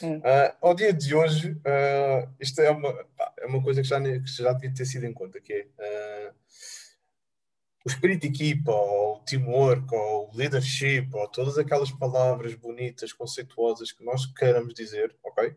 Uh, 0.03 0.57
ao 0.61 0.75
dia 0.75 0.93
de 0.93 1.15
hoje, 1.15 1.53
uh, 1.53 2.29
isto 2.41 2.61
é 2.61 2.71
uma, 2.71 3.07
é 3.39 3.47
uma 3.47 3.63
coisa 3.63 3.83
que 3.83 3.89
já, 3.89 4.01
que 4.01 4.27
já 4.27 4.53
devia 4.53 4.75
ter 4.75 4.85
sido 4.85 5.05
em 5.05 5.13
conta, 5.13 5.41
que 5.41 5.53
é 5.53 6.31
uh, 6.31 6.35
o 7.85 7.89
espírito 7.89 8.23
de 8.23 8.29
equipa, 8.29 8.73
ou 8.73 9.17
o 9.17 9.19
teamwork, 9.21 9.95
ou 9.95 10.31
o 10.31 10.37
leadership, 10.37 11.09
ou 11.13 11.29
todas 11.29 11.59
aquelas 11.59 11.91
palavras 11.91 12.55
bonitas, 12.55 13.13
conceituosas 13.13 13.93
que 13.93 14.05
nós 14.05 14.27
queiramos 14.27 14.73
dizer, 14.75 15.15
ok? 15.23 15.55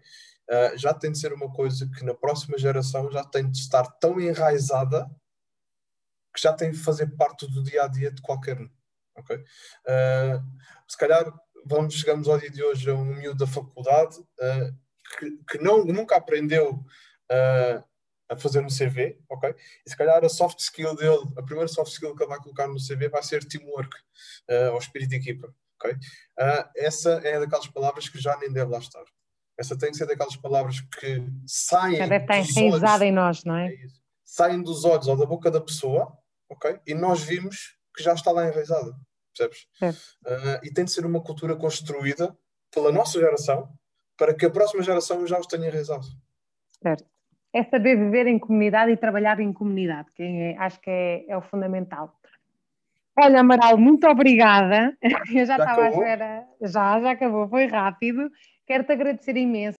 Já 0.76 0.94
tem 0.94 1.12
de 1.12 1.20
ser 1.20 1.34
uma 1.34 1.52
coisa 1.52 1.90
que 1.98 2.06
na 2.06 2.14
próxima 2.14 2.58
geração 2.58 3.12
já 3.12 3.24
tem 3.24 3.50
de 3.50 3.58
estar 3.58 3.84
tão 4.00 4.20
enraizada 4.20 5.10
que 6.34 6.42
já 6.42 6.54
tem 6.54 6.72
de 6.72 6.78
fazer 6.78 7.08
parte 7.16 7.48
do 7.50 7.64
dia 7.64 7.84
a 7.84 7.88
dia 7.88 8.12
de 8.12 8.22
qualquer 8.22 8.60
um, 8.60 8.70
ok? 9.18 9.44
se 10.88 10.98
calhar 10.98 11.34
vamos, 11.66 11.96
chegamos 11.96 12.28
ao 12.28 12.38
dia 12.38 12.50
de 12.50 12.64
hoje 12.64 12.90
a 12.90 12.94
um 12.94 13.04
miúdo 13.04 13.40
da 13.40 13.48
faculdade 13.48 14.20
uh, 14.20 14.78
que, 15.18 15.38
que 15.50 15.58
não, 15.58 15.84
nunca 15.84 16.16
aprendeu 16.16 16.74
uh, 16.76 17.84
a 18.30 18.38
fazer 18.38 18.62
no 18.62 18.70
CV, 18.70 19.20
ok? 19.30 19.54
E 19.86 19.90
se 19.90 19.98
calhar 19.98 20.24
a 20.24 20.30
soft 20.30 20.60
skill 20.60 20.96
dele, 20.96 21.24
a 21.38 21.44
primeira 21.44 21.68
soft 21.68 21.92
skill 21.92 22.16
que 22.16 22.24
ele 22.24 22.30
vai 22.30 22.40
colocar 22.40 22.68
no 22.68 22.78
CV 22.78 23.10
vai 23.10 23.24
ser 23.24 23.44
teamwork, 23.44 23.96
uh, 24.50 24.74
ou 24.74 24.78
espírito 24.78 25.10
de 25.10 25.16
equipa, 25.18 25.54
ok? 25.80 25.92
Uh, 25.92 26.70
essa 26.76 27.14
é 27.24 27.40
daquelas 27.40 27.68
palavras 27.68 28.08
que 28.08 28.20
já 28.20 28.38
nem 28.38 28.52
deve 28.52 28.72
lá 28.72 28.80
estar. 28.80 29.04
Essa 29.58 29.78
tem 29.78 29.92
que 29.92 29.98
ser 29.98 30.06
daquelas 30.06 30.36
palavras 30.36 30.82
que 30.82 31.24
saem. 31.48 31.98
Já 31.98 32.08
deve 32.08 32.24
estar 32.24 32.40
enraizada 32.40 33.06
em 33.06 33.12
nós, 33.12 33.44
não 33.44 33.56
é? 33.56 33.68
é 33.68 33.78
saem 34.24 34.62
dos 34.62 34.84
olhos 34.84 35.08
ou 35.08 35.16
da 35.16 35.26
boca 35.26 35.50
da 35.50 35.62
pessoa, 35.62 36.18
ok? 36.50 36.80
E 36.86 36.94
nós 36.94 37.24
vimos 37.24 37.78
que 37.96 38.04
já 38.04 38.14
está 38.14 38.32
lá 38.32 38.48
enraizada 38.48 38.94
percebes? 39.36 39.68
Uh, 40.26 40.64
e 40.64 40.72
tem 40.72 40.86
de 40.86 40.92
ser 40.92 41.06
uma 41.06 41.22
cultura 41.22 41.56
construída 41.56 42.36
pela 42.74 42.92
nossa 42.92 43.20
geração 43.20 43.70
para 44.18 44.34
que 44.34 44.46
a 44.46 44.50
próxima 44.50 44.82
geração 44.82 45.28
já 45.28 45.38
os 45.38 45.48
tenha 45.48 45.68
enraizado. 45.68 46.06
Certo. 46.82 47.06
É 47.54 47.64
saber 47.64 47.98
viver 47.98 48.28
em 48.28 48.40
comunidade 48.40 48.92
e 48.92 48.98
trabalhar 48.98 49.40
em 49.40 49.52
comunidade, 49.52 50.10
que 50.14 50.24
é, 50.24 50.58
acho 50.58 50.80
que 50.82 50.90
é, 50.90 51.26
é, 51.30 51.38
o 51.38 51.42
fundamental. 51.42 52.18
Olha, 53.18 53.40
Amaral, 53.40 53.78
muito 53.78 54.06
obrigada. 54.08 54.98
Eu 55.34 55.46
já, 55.46 55.58
já 55.58 55.58
estava 55.58 55.84
à 55.84 55.90
espera. 55.90 56.48
Já, 56.62 57.00
já 57.00 57.12
acabou, 57.12 57.48
foi 57.48 57.66
rápido. 57.66 58.30
Quero-te 58.68 58.92
agradecer 58.92 59.38
imenso 59.38 59.78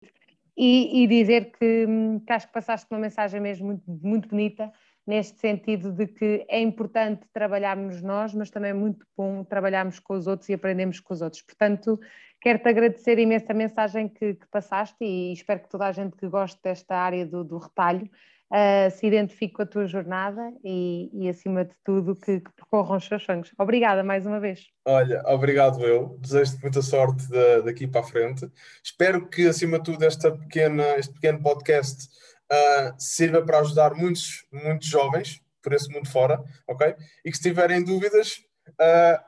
e, 0.56 1.02
e 1.02 1.06
dizer 1.06 1.52
que, 1.52 1.86
que, 2.26 2.32
acho 2.32 2.46
que 2.46 2.52
passaste 2.52 2.86
uma 2.90 3.00
mensagem 3.00 3.40
mesmo 3.40 3.66
muito, 3.66 3.82
muito 3.86 4.28
bonita 4.28 4.72
neste 5.06 5.38
sentido 5.38 5.92
de 5.92 6.06
que 6.06 6.44
é 6.48 6.60
importante 6.60 7.26
trabalharmos 7.32 8.02
nós, 8.02 8.34
mas 8.34 8.50
também 8.50 8.70
é 8.70 8.74
muito 8.74 9.06
bom 9.16 9.44
trabalharmos 9.44 10.00
com 10.00 10.14
os 10.14 10.26
outros 10.26 10.48
e 10.48 10.54
aprendermos 10.54 10.98
com 10.98 11.14
os 11.14 11.20
outros. 11.20 11.42
Portanto, 11.42 12.00
quero-te 12.40 12.68
agradecer 12.68 13.18
imenso 13.18 13.46
a 13.48 13.54
mensagem 13.54 14.08
que, 14.08 14.34
que, 14.34 14.46
passaste 14.50 14.96
e 15.04 15.32
espero 15.32 15.60
que 15.60 15.68
toda 15.68 15.86
a 15.86 15.92
gente 15.92 16.16
que 16.16 16.26
goste 16.26 16.60
desta 16.62 16.96
área 16.96 17.24
do, 17.24 17.44
do 17.44 17.58
retalho 17.58 18.10
uh, 18.50 18.90
se 18.90 19.06
identifique 19.06 19.54
com 19.54 19.62
a 19.62 19.66
tua 19.66 19.86
jornada 19.86 20.52
e, 20.64 21.10
e 21.12 21.28
acima 21.28 21.64
de 21.64 21.74
tudo, 21.84 22.14
que, 22.14 22.40
que, 22.40 22.52
percorram 22.52 22.96
os 22.96 23.04
seus 23.04 23.22
sonhos. 23.22 23.52
Obrigada 23.58 24.02
mais 24.02 24.26
uma 24.26 24.40
vez. 24.40 24.66
Olha, 24.84 25.22
obrigado 25.26 25.84
eu. 25.84 26.16
Desejo-te 26.20 26.62
muita 26.62 26.82
sorte 26.82 27.24
daqui 27.64 27.86
para 27.86 28.00
a 28.00 28.04
frente. 28.04 28.50
Espero 28.82 29.28
que, 29.28 29.46
acima 29.46 29.78
de 29.78 29.84
tudo, 29.84 30.04
esta 30.04 30.30
pequena, 30.30 30.84
este 30.96 31.14
pequeno 31.14 31.42
podcast 31.42 32.08
uh, 32.52 32.94
sirva 32.98 33.44
para 33.44 33.60
ajudar 33.60 33.94
muitos, 33.94 34.46
muitos 34.52 34.88
jovens 34.88 35.40
por 35.62 35.72
esse 35.72 35.90
mundo 35.92 36.08
fora, 36.08 36.42
ok? 36.68 36.94
E 37.24 37.30
que 37.30 37.36
se 37.36 37.42
tiverem 37.42 37.82
dúvidas, 37.82 38.40
uh, 38.80 39.25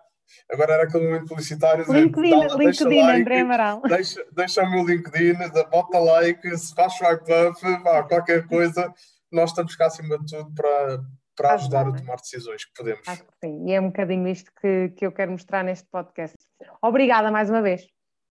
agora 0.51 0.75
era 0.75 0.83
aquele 0.85 1.05
momento 1.05 1.27
publicitário. 1.27 1.85
LinkedIn, 1.91 2.31
dá, 2.31 2.55
LinkedIn 2.55 2.65
deixa 2.65 2.85
like, 2.85 3.21
André 3.21 3.41
Amaral. 3.41 3.83
Deixa, 3.83 4.27
deixa 4.33 4.63
o 4.63 4.71
meu 4.71 4.85
LinkedIn, 4.85 5.35
bota 5.71 5.99
like, 5.99 6.57
se 6.57 6.75
faz 6.75 6.95
up, 6.95 7.83
vá, 7.83 8.03
qualquer 8.03 8.47
coisa, 8.47 8.93
nós 9.33 9.51
estamos 9.51 9.77
cá 9.77 9.87
acima 9.87 10.19
de 10.19 10.27
tudo 10.27 10.55
para, 10.55 11.01
para 11.37 11.55
ajudar 11.55 11.89
a 11.89 11.93
tomar 11.93 12.17
decisões 12.17 12.65
que 12.65 12.73
podemos. 12.75 13.07
Acho 13.07 13.25
que 13.25 13.33
sim, 13.45 13.69
e 13.69 13.73
é 13.73 13.81
um 13.81 13.87
bocadinho 13.87 14.29
isto 14.29 14.51
que, 14.61 14.91
que 14.91 15.07
eu 15.07 15.13
quero 15.13 15.33
mostrar 15.33 15.63
neste 15.63 15.87
podcast. 15.91 16.37
Obrigada 16.83 17.31
mais 17.31 17.51
uma 17.51 17.63
vez. 17.63 17.87